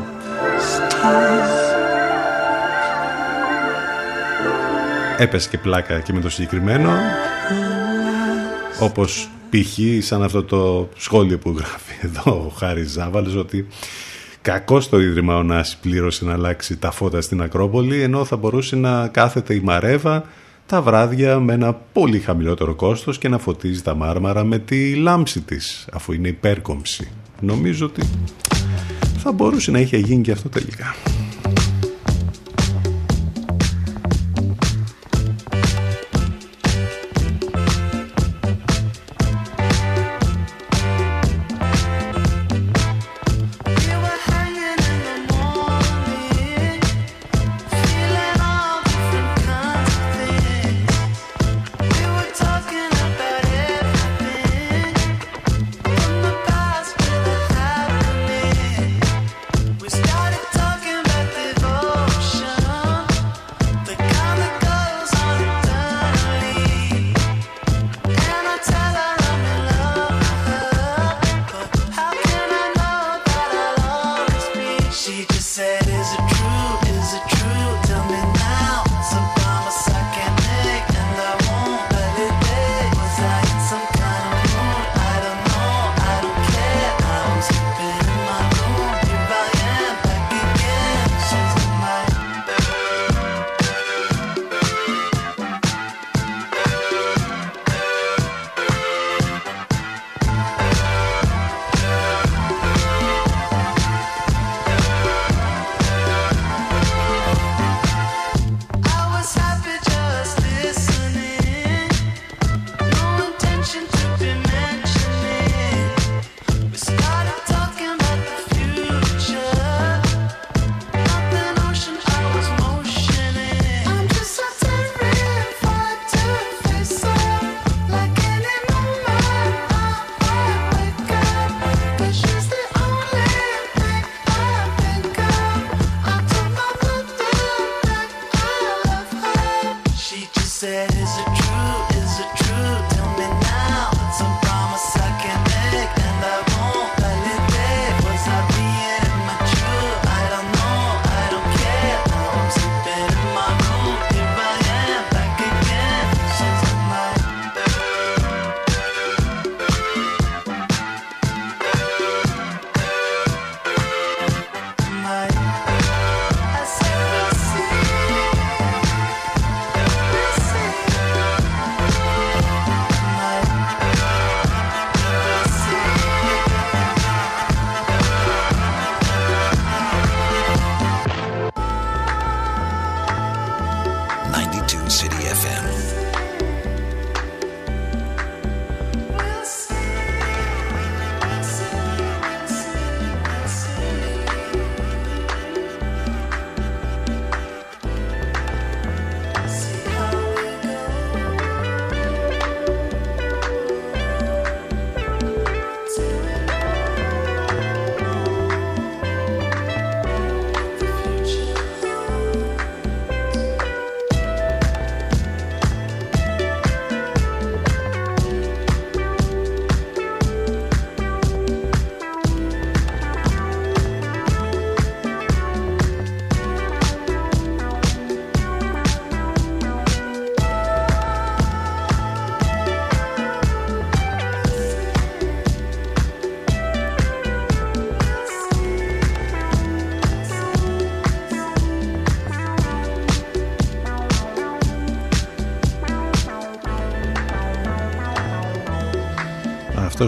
έπεσε 5.18 5.50
και 5.50 5.58
πλάκα 5.58 6.00
και 6.00 6.14
με 6.14 6.20
το 6.20 6.30
συγκεκριμένο. 6.30 6.92
Όπως 8.80 9.30
π.χ. 9.50 10.04
σαν 10.06 10.24
αυτό 10.24 10.44
το 10.44 10.90
σχόλιο 10.98 11.38
που 11.38 11.56
γράφει 11.58 11.94
εδώ 12.02 12.32
ο 12.32 12.54
Χάρης 12.58 12.92
Ζάβαλος 12.92 13.36
ότι 13.36 13.68
κακό 14.46 14.80
το 14.90 15.00
Ίδρυμα 15.00 15.36
Ωνάση 15.38 15.78
πλήρωσε 15.82 16.26
να 16.26 16.34
αλλάξει 16.34 16.78
τα 16.78 16.92
φώτα 16.92 17.22
στην 17.22 17.42
Ακρόπολη 17.42 18.02
ενώ 18.02 18.26
θα 18.26 18.38
μπορούσε 18.38 18.76
να 18.76 19.08
κάθεται 19.08 19.54
η 19.54 19.60
Μαρέβα 19.60 20.24
τα 20.66 20.82
βράδια 20.82 21.40
με 21.40 21.54
ένα 21.54 21.74
πολύ 21.74 22.20
χαμηλότερο 22.20 22.76
κόστος 22.76 23.18
και 23.18 23.30
να 23.30 23.38
φωτίζει 23.38 23.82
τα 23.82 23.96
μάρμαρα 23.96 24.44
με 24.44 24.60
τη 24.60 24.96
λάμψη 24.96 25.42
της 25.42 25.88
αφού 25.94 26.14
είναι 26.14 26.28
υπέρκομψη. 26.28 27.08
Νομίζω 27.42 27.86
ότι 27.86 28.02
θα 29.18 29.32
μπορούσε 29.32 29.72
να 29.72 29.80
είχε 29.80 29.98
γίνει 29.98 30.22
και 30.22 30.32
αυτό 30.32 30.50
τελικά. 30.50 30.96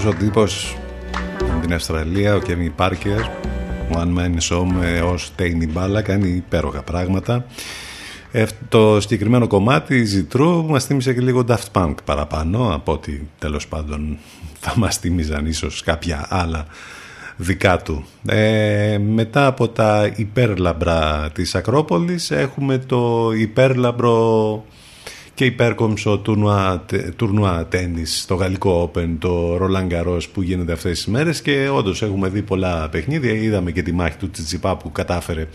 Ο 0.07 0.13
τύπος 0.13 0.77
από 1.51 1.61
την 1.61 1.73
Αυστραλία, 1.73 2.35
ο 2.35 2.39
Kevin 2.47 2.71
Parker, 2.85 3.21
ο 3.91 3.99
One 3.99 4.17
Man 4.17 4.37
Show 4.49 4.63
με 4.79 5.01
ως 5.01 5.31
τέχνη 5.35 5.67
μπάλα, 5.67 6.01
κάνει 6.01 6.29
υπέροχα 6.29 6.81
πράγματα. 6.81 7.45
Ε, 8.31 8.45
το 8.69 9.01
συγκεκριμένο 9.01 9.47
κομμάτι 9.47 10.05
Ζητρού 10.05 10.65
μας 10.65 10.85
θύμισε 10.85 11.13
και 11.13 11.21
λίγο 11.21 11.43
Daft 11.47 11.71
Punk 11.71 11.93
παραπάνω 12.05 12.73
από 12.73 12.91
ότι 12.91 13.29
τέλος 13.39 13.67
πάντων 13.67 14.17
θα 14.59 14.73
μας 14.75 14.97
θύμιζαν 14.97 15.45
ίσως 15.45 15.83
κάποια 15.83 16.25
άλλα 16.29 16.65
δικά 17.35 17.77
του. 17.81 18.05
Ε, 18.25 18.97
μετά 18.97 19.45
από 19.45 19.67
τα 19.69 20.11
υπέρλαμπρα 20.15 21.29
της 21.33 21.55
Ακρόπολης 21.55 22.31
έχουμε 22.31 22.77
το 22.77 23.31
υπέρλαμπρο 23.37 24.65
και 25.37 25.45
υπέρκομψο 25.45 26.17
τουρνουά, 26.17 26.85
τουρνουά 27.15 27.65
τέννις 27.67 28.21
στο 28.21 28.35
γαλλικό 28.35 28.91
Open, 28.91 29.15
το 29.19 29.55
Roland 29.55 29.91
Garros 29.91 30.21
που 30.33 30.41
γίνεται 30.41 30.71
αυτές 30.71 30.91
τις 30.91 31.07
μέρες 31.07 31.41
και 31.41 31.69
όντως 31.69 32.01
έχουμε 32.01 32.29
δει 32.29 32.41
πολλά 32.41 32.89
παιχνίδια, 32.89 33.33
είδαμε 33.33 33.71
και 33.71 33.81
τη 33.81 33.91
μάχη 33.91 34.17
του 34.17 34.29
Τσιτσιπά 34.29 34.77
που 34.77 34.91
κατάφερε 34.91 35.47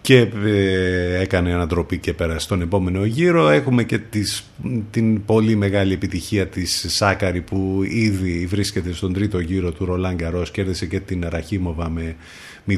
και 0.00 0.28
ε, 0.44 1.20
έκανε 1.20 1.52
ανατροπή 1.52 1.98
και 1.98 2.12
πέρασε 2.12 2.38
στον 2.38 2.60
επόμενο 2.60 3.04
γύρο. 3.04 3.48
Έχουμε 3.48 3.82
και 3.82 3.98
τις, 3.98 4.44
την 4.90 5.24
πολύ 5.24 5.56
μεγάλη 5.56 5.92
επιτυχία 5.92 6.46
της 6.46 6.84
Σάκαρη 6.88 7.40
που 7.40 7.80
ήδη 7.88 8.46
βρίσκεται 8.46 8.92
στον 8.92 9.12
τρίτο 9.12 9.38
γύρο 9.38 9.72
του 9.72 9.84
Ρολάν 9.84 10.14
Γκαρός, 10.14 10.50
κέρδισε 10.50 10.86
και 10.86 11.00
την 11.00 11.26
Ραχίμοβα 11.28 11.90
με 11.90 12.16
0-2. 12.68 12.74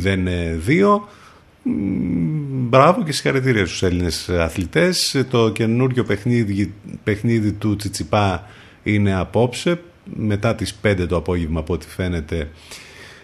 Μπράβο 1.67 3.03
και 3.03 3.13
συγχαρητήρια 3.13 3.67
στους 3.67 3.83
Έλληνες 3.83 4.29
αθλητές. 4.29 5.25
Το 5.31 5.51
καινούριο 5.51 6.05
παιχνίδι, 6.05 6.75
παιχνίδι 7.05 7.53
του 7.53 7.77
Τσιτσιπά 7.77 8.47
είναι 8.83 9.15
απόψε. 9.15 9.81
Μετά 10.17 10.55
τις 10.55 10.79
5 10.83 11.07
το 11.09 11.17
απόγευμα 11.17 11.61
από 11.61 11.73
ό,τι 11.73 11.87
φαίνεται 11.87 12.49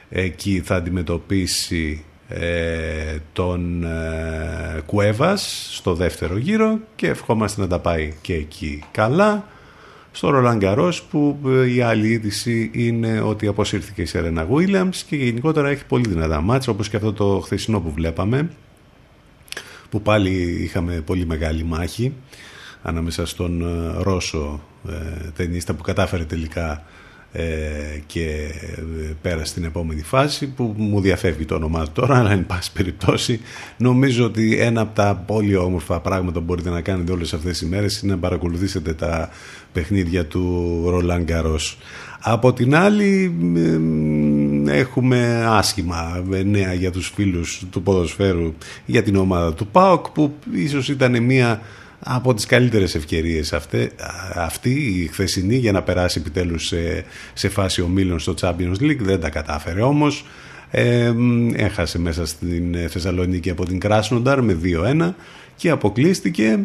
εκεί 0.08 0.62
θα 0.64 0.74
αντιμετωπίσει 0.74 2.04
ε, 2.28 3.16
τον 3.32 3.84
ε, 3.84 4.80
Κουέβας 4.86 5.68
στο 5.72 5.94
δεύτερο 5.94 6.36
γύρο 6.36 6.78
και 6.96 7.06
ευχόμαστε 7.06 7.60
να 7.60 7.66
τα 7.66 7.78
πάει 7.78 8.14
και 8.20 8.34
εκεί 8.34 8.82
καλά. 8.90 9.48
Στο 10.12 10.30
Ρολάν 10.30 10.58
Γκαρός 10.58 11.02
που 11.02 11.38
ε, 11.46 11.74
η 11.74 11.80
άλλη 11.80 12.08
είδηση 12.08 12.70
είναι 12.74 13.20
ότι 13.20 13.46
αποσύρθηκε 13.46 14.02
η 14.02 14.06
Σερένα 14.06 14.42
Γουίλιαμς 14.42 15.02
και 15.02 15.16
γενικότερα 15.16 15.68
έχει 15.68 15.86
πολύ 15.86 16.08
δυνατά 16.08 16.40
μάτς 16.40 16.68
όπως 16.68 16.88
και 16.88 16.96
αυτό 16.96 17.12
το 17.12 17.40
χθεσινό 17.40 17.80
που 17.80 17.92
βλέπαμε 17.92 18.50
που 19.90 20.02
πάλι 20.02 20.30
είχαμε 20.62 21.00
πολύ 21.00 21.26
μεγάλη 21.26 21.64
μάχη 21.64 22.12
ανάμεσα 22.82 23.26
στον 23.26 23.62
ε, 23.62 24.02
Ρώσο 24.02 24.60
ταινίστα 25.36 25.74
που 25.74 25.82
κατάφερε 25.82 26.24
τελικά 26.24 26.72
ε, 26.72 26.82
και 28.06 28.50
ε, 28.76 28.82
πέρα 29.22 29.44
στην 29.44 29.64
επόμενη 29.64 30.02
φάση 30.02 30.46
που 30.46 30.74
μου 30.76 31.00
διαφεύγει 31.00 31.44
το 31.44 31.54
όνομά 31.54 31.84
του 31.84 31.90
τώρα 31.92 32.18
αλλά 32.18 32.30
εν 32.30 32.46
πάση 32.46 32.72
περιπτώσει 32.72 33.40
νομίζω 33.76 34.24
ότι 34.24 34.58
ένα 34.60 34.80
από 34.80 34.94
τα 34.94 35.22
πολύ 35.26 35.56
όμορφα 35.56 36.00
πράγματα 36.00 36.38
που 36.38 36.44
μπορείτε 36.44 36.70
να 36.70 36.80
κάνετε 36.80 37.12
όλες 37.12 37.34
αυτές 37.34 37.50
τις 37.50 37.60
ημέρες 37.60 38.00
είναι 38.00 38.12
να 38.12 38.18
παρακολουθήσετε 38.18 38.94
τα 38.94 39.30
παιχνίδια 39.72 40.26
του 40.26 40.84
Ρολάν 40.86 41.22
Γκαρός. 41.22 41.78
Από 42.20 42.52
την 42.52 42.74
άλλη 42.74 43.36
έχουμε 44.66 45.44
άσχημα 45.46 46.24
νέα 46.44 46.72
για 46.72 46.90
τους 46.90 47.12
φίλους 47.14 47.62
του 47.70 47.82
ποδοσφαίρου 47.82 48.54
για 48.86 49.02
την 49.02 49.16
ομάδα 49.16 49.54
του 49.54 49.66
ΠΑΟΚ 49.66 50.08
που 50.08 50.34
ίσως 50.52 50.88
ήταν 50.88 51.22
μια 51.22 51.60
από 52.04 52.34
τις 52.34 52.46
καλύτερες 52.46 52.94
ευκαιρίες 52.94 53.52
αυτή, 53.52 53.90
αυτή 54.34 54.70
η 54.70 55.06
χθεσινή 55.06 55.56
για 55.56 55.72
να 55.72 55.82
περάσει 55.82 56.18
επιτέλους 56.20 56.66
σε, 56.66 57.04
σε 57.32 57.48
φάση 57.48 57.82
ομίλων 57.82 58.18
στο 58.18 58.34
Champions 58.40 58.80
League 58.80 59.00
δεν 59.00 59.20
τα 59.20 59.30
κατάφερε 59.30 59.82
όμως. 59.82 60.26
Ε, 60.70 61.12
έχασε 61.54 61.98
μέσα 61.98 62.26
στην 62.26 62.88
Θεσσαλονίκη 62.88 63.50
από 63.50 63.64
την 63.64 63.80
Κράσνονταρ 63.80 64.42
με 64.42 64.58
2-1 64.62 65.12
και 65.56 65.70
αποκλείστηκε 65.70 66.58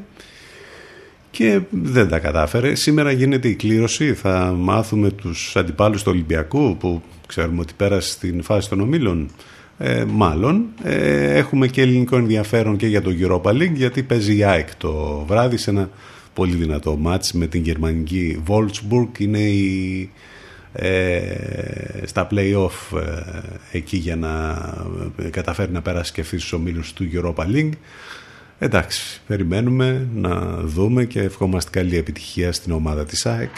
και 1.31 1.59
δεν 1.69 2.09
τα 2.09 2.19
κατάφερε. 2.19 2.75
Σήμερα 2.75 3.11
γίνεται 3.11 3.47
η 3.47 3.55
κλήρωση, 3.55 4.13
θα 4.13 4.53
μάθουμε 4.57 5.09
τους 5.09 5.55
αντιπάλους 5.55 6.03
του 6.03 6.11
Ολυμπιακού 6.13 6.77
που 6.77 7.01
ξέρουμε 7.27 7.61
ότι 7.61 7.73
πέρασε 7.77 8.09
στην 8.09 8.43
φάση 8.43 8.69
των 8.69 8.79
ομίλων 8.79 9.29
ε, 9.77 10.03
μάλλον 10.07 10.65
ε, 10.83 11.37
έχουμε 11.37 11.67
και 11.67 11.81
ελληνικό 11.81 12.17
ενδιαφέρον 12.17 12.77
και 12.77 12.87
για 12.87 13.01
το 13.01 13.11
Europa 13.19 13.51
League 13.51 13.73
γιατί 13.73 14.03
παίζει 14.03 14.37
η 14.37 14.43
ΑΕΚ 14.43 14.75
το 14.75 15.23
βράδυ 15.27 15.57
σε 15.57 15.69
ένα 15.69 15.89
πολύ 16.33 16.55
δυνατό 16.55 16.97
μάτς 16.97 17.33
με 17.33 17.47
την 17.47 17.61
γερμανική 17.61 18.43
Wolfsburg. 18.47 19.19
Είναι 19.19 19.39
η, 19.39 20.09
ε, 20.73 21.35
στα 22.05 22.27
play-off 22.31 22.97
ε, 23.71 23.77
εκεί 23.77 23.97
για 23.97 24.15
να 24.15 24.57
καταφέρει 25.29 25.71
να 25.71 25.81
περάσει 25.81 26.11
και 26.11 26.21
αυτής 26.21 26.39
στους 26.39 26.53
ομίλους 26.53 26.93
του 26.93 27.09
Europa 27.13 27.45
League. 27.45 27.73
Εντάξει 28.59 29.21
περιμένουμε 29.27 30.07
να 30.15 30.57
δούμε 30.57 31.05
και 31.05 31.21
ευχόμαστε 31.21 31.79
καλή 31.79 31.97
επιτυχία 31.97 32.51
στην 32.51 32.71
ομάδα 32.71 33.05
της 33.05 33.25
ΑΕΚ 33.25 33.55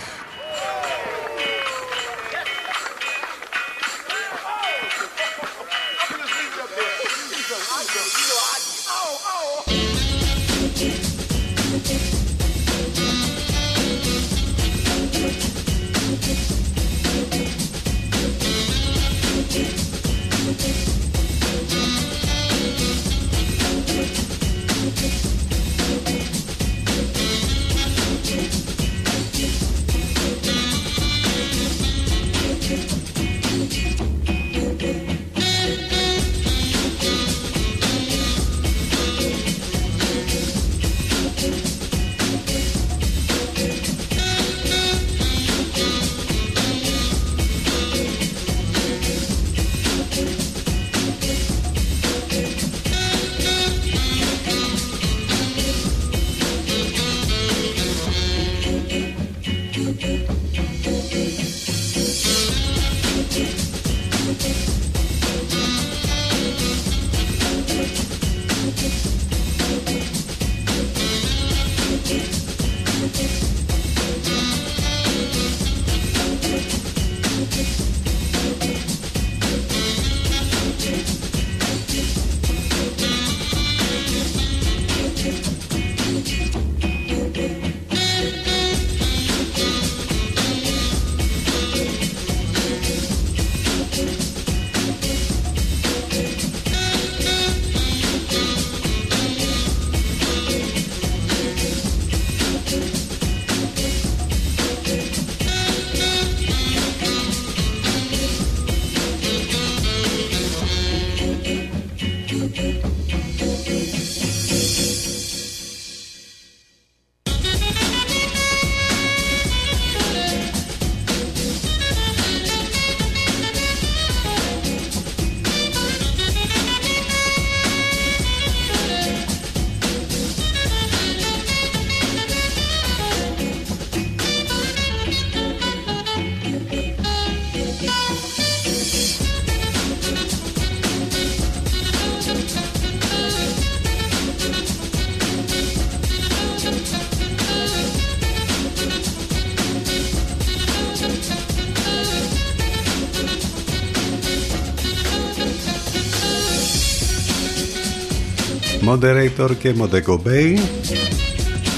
Moderator 159.01 159.49
και 159.59 159.73
Montego 159.79 160.17
Bay 160.27 160.57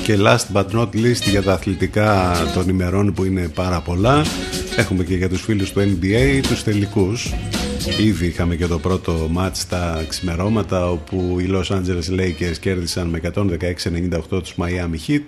Και 0.03 0.17
last 0.19 0.53
but 0.53 0.65
not 0.71 0.89
least 0.93 1.29
για 1.29 1.41
τα 1.43 1.53
αθλητικά 1.53 2.35
των 2.53 2.69
ημερών 2.69 3.13
που 3.13 3.23
είναι 3.23 3.47
πάρα 3.47 3.81
πολλά 3.81 4.23
έχουμε 4.77 5.03
και 5.03 5.15
για 5.15 5.29
τους 5.29 5.41
φίλους 5.41 5.71
του 5.71 5.79
NBA 5.79 6.41
τους 6.47 6.63
τελικούς. 6.63 7.33
Ήδη 7.99 8.25
είχαμε 8.25 8.55
και 8.55 8.67
το 8.67 8.79
πρώτο 8.79 9.27
μάτς 9.31 9.59
στα 9.59 10.05
ξημερώματα 10.07 10.89
όπου 10.89 11.37
οι 11.39 11.49
Los 11.51 11.75
Angeles 11.75 12.19
Lakers 12.19 12.57
κέρδισαν 12.59 13.07
με 13.07 13.21
116-98 13.35 14.21
τους 14.29 14.55
Miami 14.57 15.07
Heat 15.07 15.23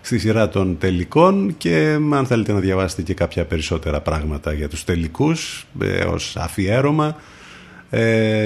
στη 0.00 0.18
σειρά 0.18 0.48
των 0.48 0.78
τελικών. 0.78 1.54
Και 1.58 1.98
αν 2.10 2.26
θέλετε 2.26 2.52
να 2.52 2.58
διαβάσετε 2.58 3.02
και 3.02 3.14
κάποια 3.14 3.44
περισσότερα 3.44 4.00
πράγματα 4.00 4.52
για 4.52 4.68
τους 4.68 4.84
τελικούς 4.84 5.66
ε, 5.80 6.04
ως 6.04 6.36
αφιέρωμα 6.36 7.06
ε, 7.06 7.14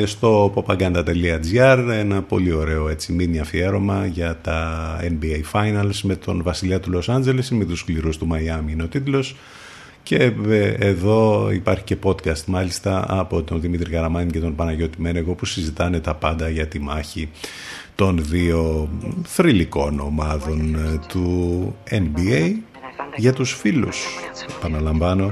στο 0.05 0.53
popaganda.gr 0.55 1.89
ένα 1.91 2.23
πολύ 2.23 2.53
ωραίο 2.53 2.89
έτσι 2.89 3.13
μίνι 3.13 3.39
αφιέρωμα 3.39 4.07
για 4.07 4.39
τα 4.43 5.01
NBA 5.03 5.41
Finals 5.53 6.01
με 6.03 6.17
τον 6.17 6.43
βασιλιά 6.43 6.81
του 6.81 6.91
Los 6.95 7.15
Angeles 7.15 7.49
με 7.51 7.65
τους 7.65 7.79
σκληρούς 7.79 8.19
του 8.19 8.29
Miami 8.33 8.71
είναι 8.71 8.83
ο 8.83 8.87
τίτλος. 8.87 9.37
Και 10.03 10.33
ε, 10.49 10.75
εδώ 10.79 11.51
υπάρχει 11.53 11.85
και 11.85 11.97
podcast 12.03 12.45
μάλιστα 12.47 13.05
από 13.09 13.43
τον 13.43 13.61
Δημήτρη 13.61 13.91
Καραμάνη 13.91 14.31
και 14.31 14.41
τον 14.41 14.55
Παναγιώτη 14.55 15.01
Μένεγο 15.01 15.33
που 15.33 15.45
συζητάνε 15.45 16.01
τα 16.01 16.15
πάντα 16.15 16.49
για 16.49 16.67
τη 16.67 16.79
μάχη 16.79 17.29
των 17.95 18.25
δύο 18.25 18.89
θρηλυκών 19.25 20.01
ομάδων 20.01 20.75
ε, 20.75 20.99
του 21.09 21.77
NBA 21.91 22.53
για 23.17 23.33
τους 23.33 23.53
φίλους, 23.53 24.07
επαναλαμβάνω, 24.59 25.31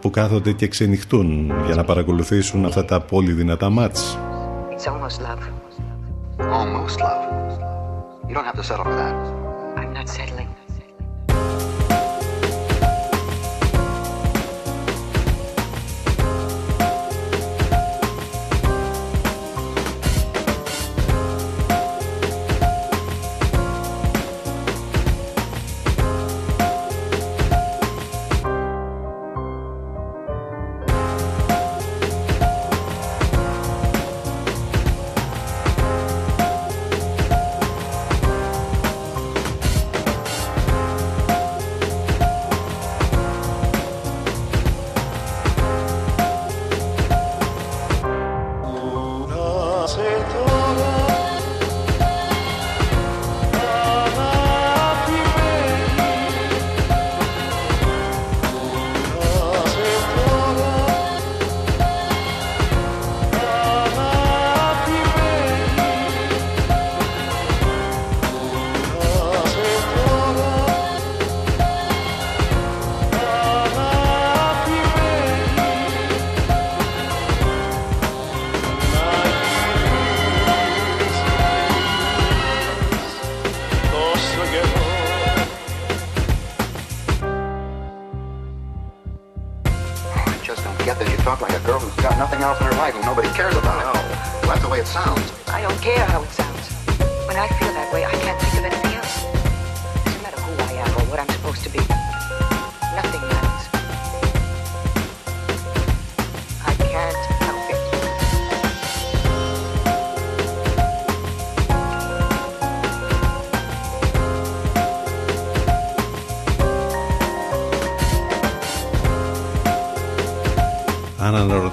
που 0.00 0.10
κάθονται 0.10 0.52
και 0.52 0.68
ξενυχτούν 0.68 1.52
για 1.66 1.74
να 1.74 1.84
παρακολουθήσουν 1.84 2.64
αυτά 2.64 2.84
τα 2.84 3.00
πολύ 3.00 3.32
δυνατά 3.32 3.70
μάτς. 3.70 4.18
It's 4.70 4.86
almost 4.86 5.20
love. 5.20 5.42
Almost 6.38 6.98
love. 7.00 7.22
You 8.28 8.34
don't 8.34 8.46
have 8.50 8.58
to 8.60 8.66
settle 8.70 8.84
for 8.84 8.96
that. 9.02 9.14
I'm 9.80 9.92
not 9.98 10.08
settling. 10.08 10.59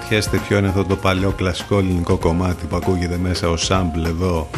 Αναρωτιέστε 0.10 0.48
ποιο 0.48 0.58
είναι 0.58 0.68
αυτό 0.68 0.84
το 0.84 0.96
παλιό 0.96 1.32
κλασικό 1.32 1.78
ελληνικό 1.78 2.18
κομμάτι 2.18 2.66
που 2.66 2.76
ακούγεται 2.76 3.18
μέσα 3.18 3.50
ως 3.50 3.68
sample 3.72 4.06
εδώ 4.06 4.50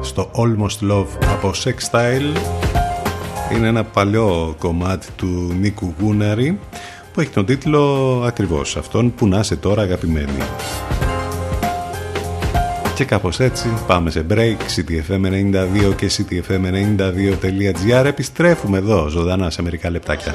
στο 0.00 0.30
Almost 0.34 0.90
Love 0.90 1.06
από 1.32 1.50
Sex 1.64 1.74
Style 1.90 2.36
είναι 3.54 3.66
ένα 3.66 3.84
παλιό 3.84 4.54
κομμάτι 4.58 5.06
του 5.16 5.54
Νίκου 5.60 5.94
Γούναρη 6.00 6.58
που 7.12 7.20
έχει 7.20 7.30
τον 7.30 7.44
τίτλο 7.46 8.22
ακριβώς 8.26 8.76
αυτόν 8.76 9.14
που 9.14 9.26
να 9.26 9.38
είσαι 9.38 9.56
τώρα 9.56 9.82
αγαπημένη. 9.82 10.42
Και 12.94 13.04
κάπως 13.04 13.40
έτσι 13.40 13.68
πάμε 13.86 14.10
σε 14.10 14.26
break 14.30 14.56
ctfm92 14.76 15.94
και 15.96 16.10
ctfm92.gr 16.16 18.04
επιστρέφουμε 18.04 18.78
εδώ 18.78 19.08
ζωντανά 19.08 19.50
σε 19.50 19.62
μερικά 19.62 19.90
λεπτάκια. 19.90 20.34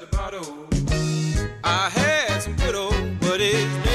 the 0.00 0.06
bottle. 0.16 0.66
I 1.62 1.90
had 1.90 2.40
some 2.40 2.56
good 2.56 2.74
old 2.74 3.20
buddies. 3.20 3.89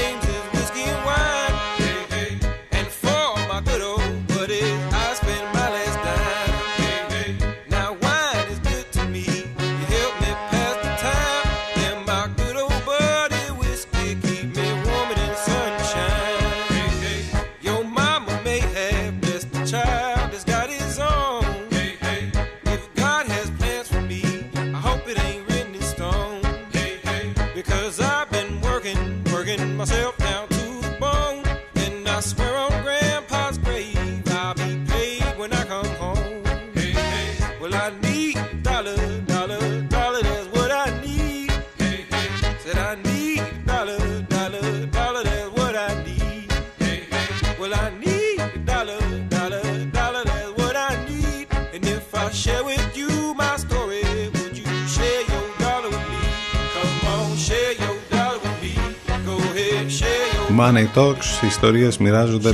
Money 60.58 60.86
Talks, 60.94 61.42
οι 61.42 61.46
ιστορίες 61.46 61.98
μοιράζονται 61.98 62.50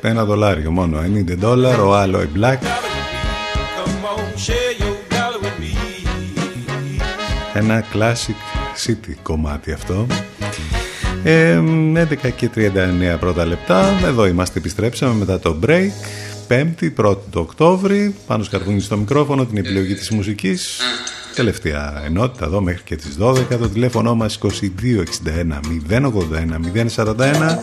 με 0.00 0.08
ένα 0.10 0.24
δολάριο 0.24 0.70
μόνο. 0.70 0.98
90 0.98 1.36
δόλαρο, 1.36 1.88
ο 1.88 1.94
άλλο 1.94 2.22
η 2.22 2.28
Black. 2.36 2.58
Ένα 7.52 7.84
classic 7.92 8.36
city 8.86 9.14
κομμάτι 9.22 9.72
αυτό. 9.72 10.06
Ε, 11.24 11.60
11 11.94 12.30
και 12.36 12.50
39 12.54 13.16
πρώτα 13.20 13.46
λεπτά. 13.46 13.84
Εδώ 14.04 14.26
είμαστε, 14.26 14.58
επιστρέψαμε 14.58 15.14
μετά 15.14 15.38
το 15.38 15.58
break. 15.66 15.90
5η, 16.48 16.90
1η 16.96 17.16
του 17.30 17.40
Οκτώβρη. 17.40 18.14
Πάνω 18.26 18.44
σκαρβούνι 18.44 18.80
στο 18.80 18.96
μικρόφωνο, 18.96 19.46
την 19.46 19.56
επιλογή 19.56 19.94
της 19.94 20.10
μουσικής. 20.10 20.80
Τελευταία 21.34 22.02
ενότητα 22.04 22.44
εδώ 22.44 22.60
μέχρι 22.60 22.82
και 22.82 22.96
τις 22.96 23.16
12 23.20 23.42
Το 23.48 23.68
τηλέφωνο 23.68 24.14
μας 24.14 24.38
2261 24.42 24.48
081 25.90 26.10
041 26.96 27.58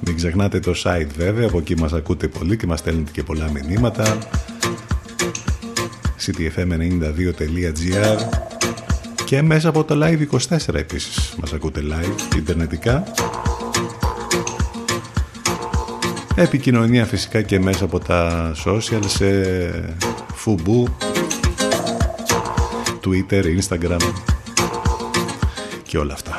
Μην 0.00 0.16
ξεχνάτε 0.16 0.60
το 0.60 0.74
site 0.84 1.06
βέβαια 1.16 1.46
Από 1.48 1.58
εκεί 1.58 1.78
μας 1.78 1.92
ακούτε 1.92 2.28
πολύ 2.28 2.56
και 2.56 2.66
μας 2.66 2.78
στέλνετε 2.78 3.10
και 3.10 3.22
πολλά 3.22 3.50
μηνύματα. 3.50 4.18
ctfm92.gr 6.26 8.18
και 9.24 9.42
μέσα 9.42 9.68
από 9.68 9.84
το 9.84 9.98
live24 10.02 10.74
επίσης 10.74 11.34
μας 11.40 11.52
ακούτε 11.52 11.80
live 11.80 12.36
ιντερνετικά. 12.36 13.04
Επικοινωνία 16.34 17.04
φυσικά 17.04 17.42
και 17.42 17.60
μέσα 17.60 17.84
από 17.84 17.98
τα 17.98 18.52
social 18.64 19.02
σε 19.06 19.26
φουμπού. 20.34 20.88
Twitter, 23.06 23.44
Instagram 23.60 24.02
και 25.82 25.98
όλα 25.98 26.12
αυτά. 26.12 26.31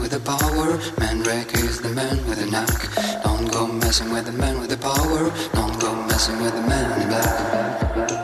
With 0.00 0.10
the 0.10 0.20
power. 0.20 0.76
Man 0.98 1.18
Mandrake 1.18 1.54
is 1.54 1.80
the 1.80 1.90
man 1.90 2.16
with 2.26 2.38
the 2.38 2.50
knack. 2.50 3.22
Don't 3.24 3.50
go 3.52 3.66
messing 3.66 4.10
with 4.12 4.26
the 4.26 4.32
man 4.32 4.60
with 4.60 4.70
the 4.70 4.78
power. 4.78 5.30
Don't 5.52 5.80
go 5.80 5.94
messing 6.06 6.40
with 6.42 6.54
the 6.54 6.62
man 6.62 7.02
in 7.02 7.08
black. 7.08 8.17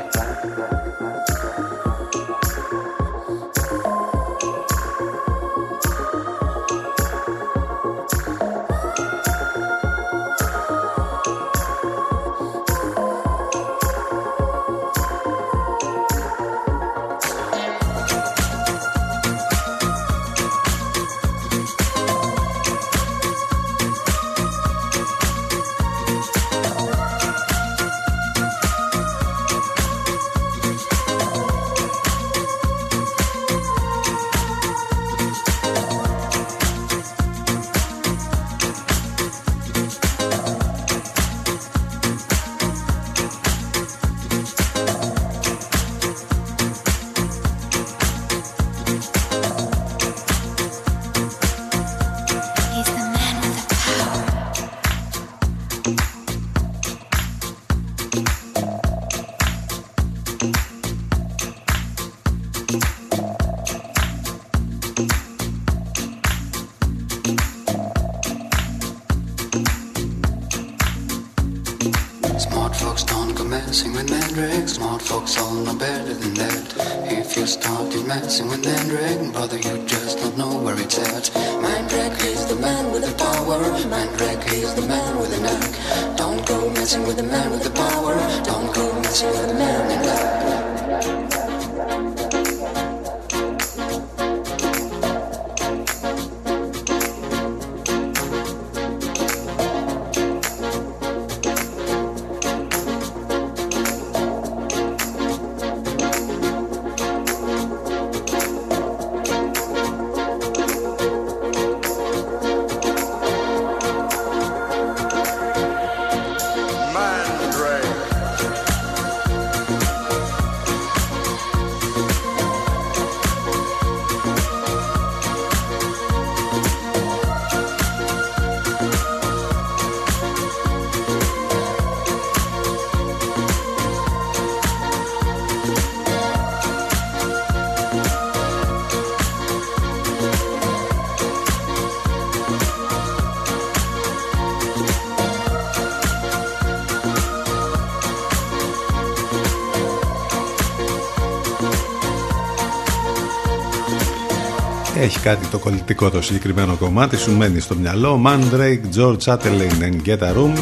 Έχει 155.04 155.20
κάτι 155.20 155.46
το 155.46 155.58
κολλητικό 155.58 156.10
το 156.10 156.22
συγκεκριμένο 156.22 156.76
κομμάτι, 156.76 157.16
σου 157.16 157.36
μένει 157.36 157.60
στο 157.60 157.74
μυαλό. 157.74 158.22
Mandrake, 158.26 158.96
George 158.96 159.18
Chatelain 159.24 159.82
and 159.82 160.08
Get 160.08 160.18
a 160.18 160.36
Room. 160.36 160.52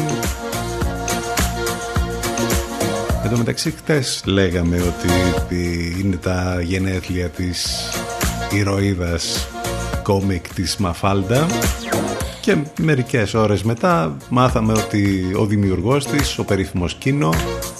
Εν 3.23 3.29
τω 3.29 3.37
μεταξύ 3.37 3.71
χτες 3.71 4.21
λέγαμε 4.25 4.75
ότι 4.75 5.11
είναι 5.99 6.15
τα 6.15 6.61
γενέθλια 6.61 7.29
της 7.29 7.89
ηρωίδας 8.51 9.47
κόμικ 10.03 10.53
της 10.53 10.77
Μαφάλντα 10.77 11.45
και 12.41 12.57
μερικές 12.79 13.33
ώρες 13.33 13.63
μετά 13.63 14.17
μάθαμε 14.29 14.73
ότι 14.73 15.31
ο 15.39 15.45
δημιουργός 15.45 16.05
της, 16.05 16.37
ο 16.37 16.43
περίφημος 16.43 16.93
Κίνο, 16.93 17.33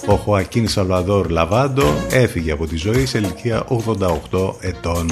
ο 0.06 0.15
Χωακίν 0.15 0.68
Σαλβαδόρ 0.68 1.30
Λαβάντο, 1.30 1.94
έφυγε 2.11 2.52
από 2.52 2.68
τη 2.68 2.76
ζωή 2.76 3.06
σε 3.06 3.18
ηλικία 3.18 3.65
88 4.31 4.53
ετών. 4.60 5.11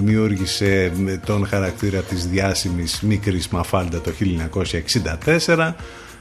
Δημιούργησε 0.00 0.92
με 0.96 1.20
τον 1.26 1.46
χαρακτήρα 1.46 2.00
της 2.00 2.26
διάσημης 2.26 3.00
μικρής 3.00 3.48
Μαφάλντα 3.48 4.00
το 4.00 4.12
1964 5.46 5.72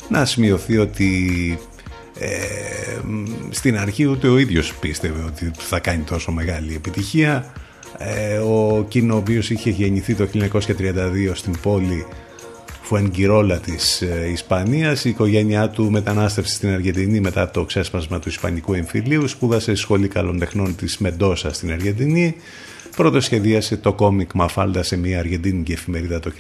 να 0.10 0.26
σημειωθεί 0.26 0.78
ότι 0.78 1.60
ε, 2.20 2.28
στην 3.50 3.78
αρχή 3.78 4.06
ούτε 4.06 4.28
ο 4.28 4.38
ίδιος 4.38 4.76
πίστευε 4.76 5.24
ότι 5.24 5.52
θα 5.58 5.80
κάνει 5.80 6.04
τόσο 6.04 6.32
μεγάλη 6.32 6.76
επιτυχία. 6.76 7.54
Ε, 7.98 8.38
ο 8.38 8.86
Κίνο 8.88 9.14
ο 9.14 9.18
οποίος 9.18 9.50
είχε 9.50 9.70
γεννηθεί 9.70 10.16
το 10.16 10.28
1932 10.34 11.32
στην 11.34 11.60
πόλη 11.62 12.06
Φουενγκυρόλα 12.82 13.60
της 13.60 14.02
ε, 14.02 14.30
Ισπανίας 14.32 15.06
η 15.06 15.10
οικογένειά 15.10 15.70
του 15.70 15.92
μετανάστευσε 15.92 16.54
στην 16.54 16.70
Αργεντινή 16.70 17.20
μετά 17.20 17.50
το 17.50 17.66
ξέσπασμα 17.66 18.20
του 18.20 18.30
Ισπανικού 18.30 18.74
εμφυλίου 18.74 19.28
σπούδασε 19.28 19.76
σχολή 19.76 20.08
καλών 20.08 20.40
τεχνών 20.40 20.76
της 20.76 20.98
Μεντόσα 20.98 21.54
στην 21.54 21.72
Αργεντινή 21.72 22.36
Πρώτο 22.96 23.22
σχεδίασε 23.22 23.78
το 23.78 23.94
κόμικ 23.94 24.34
Μαφάλντα 24.34 24.84
σε 24.84 24.98
μια 24.98 25.20
αργεντίνικη 25.20 25.72
εφημερίδα 25.72 26.20
το 26.20 26.32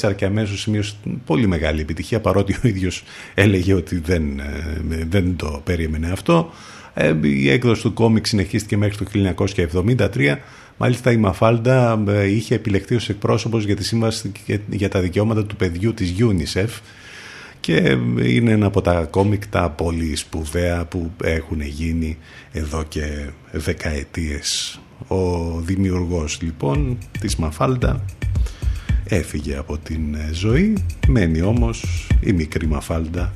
1964 0.00 0.14
και 0.16 0.24
αμέσως 0.24 0.60
σημείωσε 0.60 0.94
πολύ 1.26 1.46
μεγάλη 1.46 1.80
επιτυχία 1.80 2.20
παρότι 2.20 2.52
ο 2.52 2.68
ίδιος 2.68 3.04
έλεγε 3.34 3.74
ότι 3.74 3.98
δεν, 3.98 4.38
ε, 4.38 5.06
δεν 5.08 5.36
το 5.36 5.60
περίμενε 5.64 6.10
αυτό. 6.10 6.50
Ε, 6.94 7.14
Η 7.22 7.50
έκδοση 7.50 7.82
του 7.82 7.92
κόμικ 7.92 8.26
συνεχίστηκε 8.26 8.76
μέχρι 8.76 8.96
το 8.96 9.04
1973. 10.14 10.36
Μάλιστα 10.76 11.12
η 11.12 11.16
Μαφάλντα 11.16 12.04
ε, 12.08 12.26
είχε 12.26 12.54
επιλεχθεί 12.54 12.94
ως 12.94 13.08
εκπρόσωπος 13.08 13.64
για 13.64 13.76
τη 13.76 13.84
Σύμβαση 13.84 14.32
για 14.70 14.88
τα 14.88 15.00
Δικαιώματα 15.00 15.44
του 15.44 15.56
Παιδιού 15.56 15.94
της 15.94 16.14
UNICEF 16.18 16.80
και 17.60 17.98
είναι 18.22 18.50
ένα 18.50 18.66
από 18.66 18.80
τα 18.80 19.04
κόμικ 19.10 19.46
τα 19.46 19.70
πολύ 19.70 20.16
σπουδαία 20.16 20.84
που 20.84 21.10
έχουν 21.22 21.60
γίνει 21.60 22.18
εδώ 22.52 22.84
και 22.88 23.28
δεκαετίες. 23.52 24.78
Ο 25.08 25.50
δημιουργός 25.60 26.38
λοιπόν 26.42 26.98
της 27.20 27.36
Μαφάλτα 27.36 28.04
έφυγε 29.04 29.56
από 29.56 29.78
την 29.78 30.16
ζωή, 30.32 30.76
μένει 31.08 31.40
όμως 31.40 32.06
η 32.20 32.32
μικρή 32.32 32.66
Μαφάλτα 32.66 33.32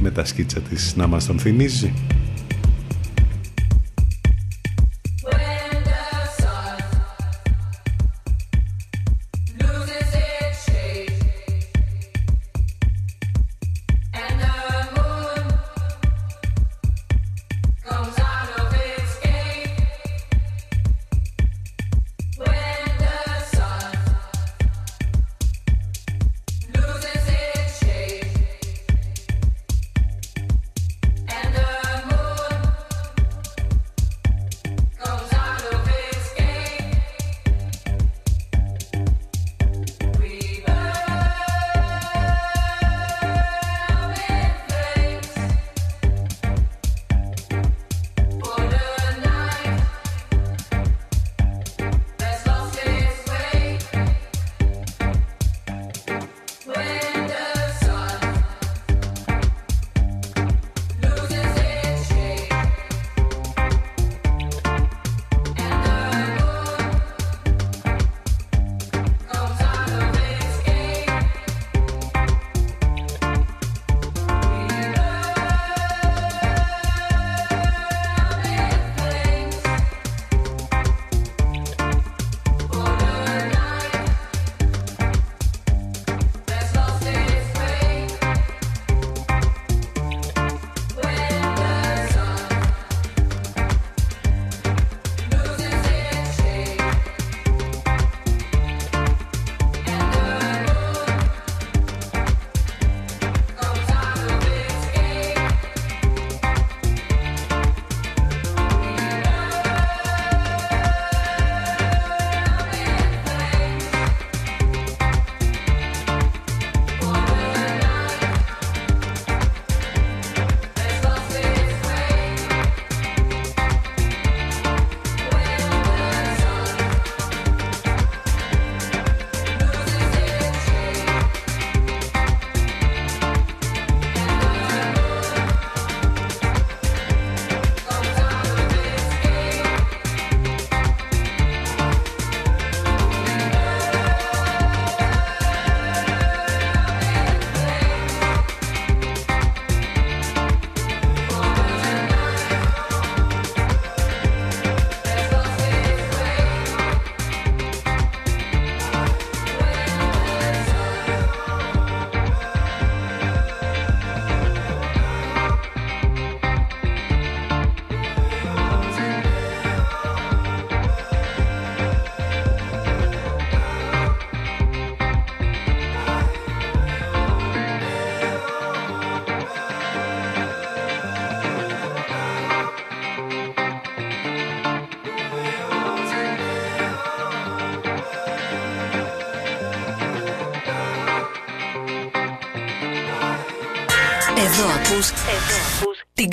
με 0.00 0.10
τα 0.10 0.24
σκίτσα 0.24 0.60
της 0.60 0.96
να 0.96 1.06
μας 1.06 1.26
τον 1.26 1.38
θυμίζει. 1.38 1.92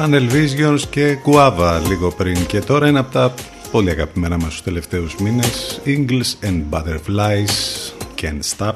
Tunnel 0.00 0.30
Visions 0.32 0.80
και 0.90 1.18
Guava 1.24 1.80
λίγο 1.88 2.10
πριν. 2.10 2.46
Και 2.46 2.60
τώρα 2.60 2.88
είναι 2.88 2.98
από 2.98 3.12
τα 3.12 3.34
πολύ 3.70 3.90
αγαπημένα 3.90 4.36
μας 4.38 4.48
τους 4.48 4.62
τελευταίους 4.62 5.14
μήνες 5.14 5.80
Ingles 5.84 6.46
and 6.46 6.62
Butterflies 6.70 7.92
Can't 8.20 8.56
Stop. 8.56 8.74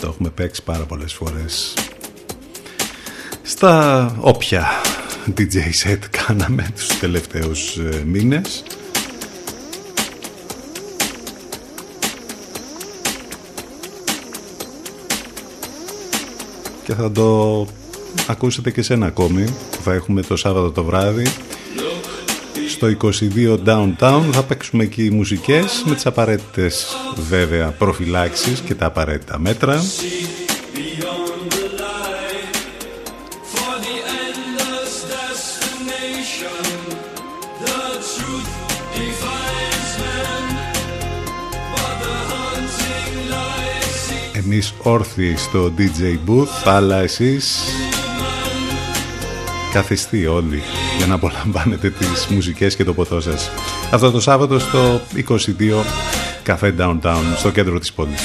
Το 0.00 0.06
έχουμε 0.06 0.30
παίξει 0.30 0.62
πάρα 0.62 0.84
πολλές 0.84 1.12
φορές. 1.12 1.74
Στα 3.42 4.16
όποια 4.20 4.66
DJ 5.36 5.56
set 5.84 5.98
κάναμε 6.26 6.68
τους 6.74 6.98
τελευταίους 6.98 7.76
ε, 7.76 8.02
μήνες. 8.06 8.62
Και 16.84 16.94
θα 16.94 17.12
το 17.12 17.66
ακούσετε 18.26 18.70
και 18.70 18.82
σε 18.82 18.92
ένα 18.92 19.06
ακόμη 19.06 19.44
που 19.44 19.82
θα 19.82 19.92
έχουμε 19.92 20.22
το 20.22 20.36
Σάββατο 20.36 20.70
το 20.70 20.84
βράδυ 20.84 21.26
στο 22.68 22.88
22 23.02 23.58
Downtown 23.66 24.22
θα 24.32 24.42
παίξουμε 24.42 24.82
εκεί 24.82 25.10
μουσικές 25.10 25.82
με 25.86 25.94
τις 25.94 26.06
απαραίτητες 26.06 26.86
βέβαια 27.28 27.68
προφυλάξεις 27.70 28.60
και 28.60 28.74
τα 28.74 28.86
απαραίτητα 28.86 29.38
μέτρα 29.38 29.82
Beyond 30.76 31.50
the 31.56 31.66
light 31.82 32.56
for 33.52 33.74
the 33.86 33.96
endless 34.24 34.92
destination. 35.16 36.62
The 37.66 37.82
truth 38.12 38.52
defines 38.98 39.90
man, 40.02 40.44
but 41.74 41.94
the 42.04 42.16
hunting 42.32 43.16
light 43.34 43.84
sees 44.06 44.44
εμείς 44.44 44.74
όρθιοι 44.82 45.36
στο 45.36 45.72
DJ 45.78 46.18
Booth 46.28 46.62
αλλά 46.64 46.96
εσείς 47.00 47.64
καθιστεί 49.74 50.26
όλοι 50.26 50.62
για 50.96 51.06
να 51.06 51.14
απολαμβάνετε 51.14 51.90
τις 51.90 52.26
μουσικές 52.26 52.76
και 52.76 52.84
το 52.84 52.94
ποτό 52.94 53.20
σας. 53.20 53.50
Αυτό 53.90 54.10
το 54.10 54.20
Σάββατο 54.20 54.58
στο 54.58 55.00
22 55.14 55.84
Café 56.46 56.72
Downtown 56.78 57.22
στο 57.36 57.50
κέντρο 57.50 57.78
της 57.78 57.92
πόλης 57.92 58.22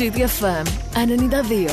CDFM 0.00 0.64
92. 0.96 1.68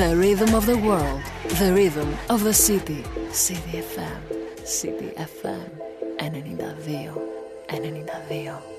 The 0.00 0.16
rhythm 0.16 0.54
of 0.54 0.64
the 0.64 0.78
world. 0.78 1.20
The 1.60 1.74
rhythm 1.74 2.16
of 2.30 2.42
the 2.42 2.54
city. 2.54 3.04
City 3.32 3.82
FM. 3.82 4.66
City 4.66 5.12
FM. 5.18 5.68
92. 6.18 7.20
92. 7.70 8.75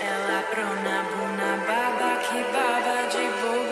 ela 0.00 0.42
prona, 0.50 0.96
buna, 1.10 1.50
baba, 1.66 2.10
que 2.24 2.42
baba 2.52 3.08
de 3.08 3.24
boa. 3.40 3.65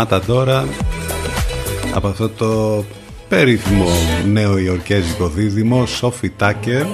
Μάτα 0.00 0.20
τώρα 0.20 0.68
από 1.94 2.08
αυτό 2.08 2.28
το 2.28 2.84
περίφημο 3.28 3.86
νέο 4.26 4.58
ιορκέζικο 4.58 5.28
δίδυμο 5.28 5.86
Σόφι 5.86 6.30
Τάκερ. 6.30 6.86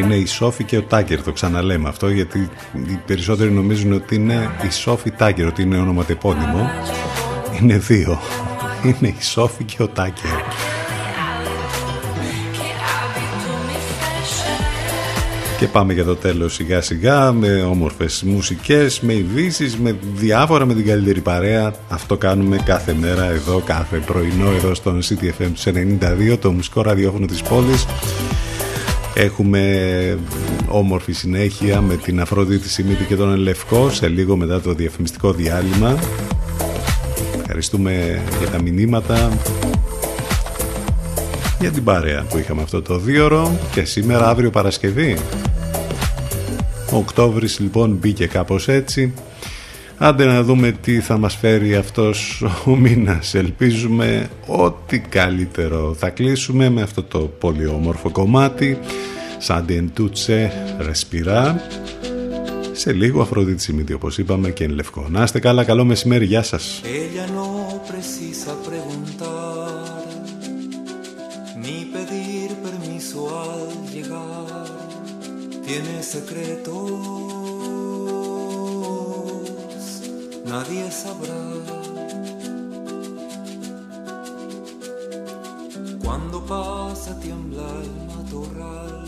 Είναι 0.00 0.14
η 0.14 0.26
Σόφι 0.26 0.64
και 0.64 0.76
ο 0.76 0.82
Τάκερ 0.82 1.22
το 1.22 1.32
ξαναλέμε 1.32 1.88
αυτό 1.88 2.08
γιατί 2.08 2.50
οι 2.72 2.98
περισσότεροι 3.06 3.50
νομίζουν 3.50 3.92
ότι 3.92 4.14
είναι 4.14 4.50
η 4.66 4.70
Σόφι 4.70 5.10
Τάκερ 5.10 5.46
ότι 5.46 5.62
είναι 5.62 5.78
ονοματεπώνυμο. 5.78 6.70
Είναι 7.60 7.78
δύο. 7.78 8.18
Είναι 8.84 9.14
η 9.18 9.22
Σόφι 9.22 9.64
και 9.64 9.82
ο 9.82 9.88
Τάκερ 9.88 10.37
Και 15.58 15.66
πάμε 15.66 15.92
για 15.92 16.04
το 16.04 16.16
τέλος 16.16 16.54
σιγά 16.54 16.80
σιγά 16.80 17.32
με 17.32 17.62
όμορφες 17.62 18.22
μουσικές, 18.22 19.00
με 19.00 19.14
ειδήσεις, 19.14 19.76
με 19.76 19.96
διάφορα 20.14 20.66
με 20.66 20.74
την 20.74 20.86
καλύτερη 20.86 21.20
παρέα. 21.20 21.74
Αυτό 21.88 22.16
κάνουμε 22.16 22.56
κάθε 22.64 22.94
μέρα 23.00 23.24
εδώ, 23.24 23.58
κάθε 23.58 23.96
πρωινό 23.96 24.50
εδώ 24.50 24.74
στον 24.74 25.00
CTFM 25.02 25.72
92, 26.32 26.38
το 26.40 26.52
μουσικό 26.52 26.82
ραδιόφωνο 26.82 27.26
της 27.26 27.42
πόλης. 27.42 27.86
Έχουμε 29.14 30.18
όμορφη 30.68 31.12
συνέχεια 31.12 31.80
με 31.80 31.96
την 31.96 32.20
Αφροδίτη 32.20 32.68
Σιμίτη 32.68 33.04
και 33.04 33.16
τον 33.16 33.32
Ελευκό 33.32 33.90
σε 33.90 34.08
λίγο 34.08 34.36
μετά 34.36 34.60
το 34.60 34.72
διαφημιστικό 34.72 35.32
διάλειμμα. 35.32 35.98
Ευχαριστούμε 37.40 38.22
για 38.38 38.48
τα 38.48 38.62
μηνύματα, 38.62 39.38
για 41.60 41.70
την 41.70 41.84
παρέα 41.84 42.22
που 42.22 42.38
είχαμε 42.38 42.62
αυτό 42.62 42.82
το 42.82 42.98
δίωρο 42.98 43.58
και 43.72 43.84
σήμερα 43.84 44.28
αύριο 44.28 44.50
Παρασκευή. 44.50 45.16
Ο 46.92 46.96
Οκτώβρης 46.96 47.58
λοιπόν 47.58 47.90
μπήκε 48.00 48.26
κάπως 48.26 48.68
έτσι. 48.68 49.14
Άντε 49.98 50.24
να 50.24 50.42
δούμε 50.42 50.72
τι 50.72 51.00
θα 51.00 51.18
μας 51.18 51.36
φέρει 51.36 51.74
αυτός 51.74 52.44
ο 52.64 52.76
μήνας. 52.76 53.34
Ελπίζουμε 53.34 54.30
ότι 54.46 54.98
καλύτερο 54.98 55.94
θα 55.98 56.10
κλείσουμε 56.10 56.68
με 56.70 56.82
αυτό 56.82 57.02
το 57.02 57.18
πολύ 57.18 57.66
όμορφο 57.66 58.10
κομμάτι. 58.10 58.78
Σαντιεντούτσε 59.38 60.52
Ρεσπιρά. 60.78 61.62
Σε 62.72 62.92
λίγο 62.92 63.22
Αφροδίτη 63.22 63.62
Σιμίτη 63.62 63.92
όπως 63.92 64.18
είπαμε 64.18 64.50
και 64.50 64.64
εν 64.64 64.70
λευκό. 64.70 65.06
Να 65.10 65.22
είστε 65.22 65.38
καλά, 65.38 65.64
καλό 65.64 65.84
μεσημέρι, 65.84 66.24
γεια 66.24 66.42
σας. 66.42 66.80
Tiene 75.68 76.02
secretos, 76.02 76.72
nadie 80.46 80.90
sabrá. 80.90 81.44
Cuando 86.02 86.42
pasa 86.46 87.20
tiembla 87.20 87.68
el 87.82 88.16
matorral 88.16 89.04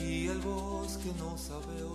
y 0.00 0.26
el 0.26 0.40
bosque 0.40 1.12
no 1.16 1.38
sabe. 1.38 1.91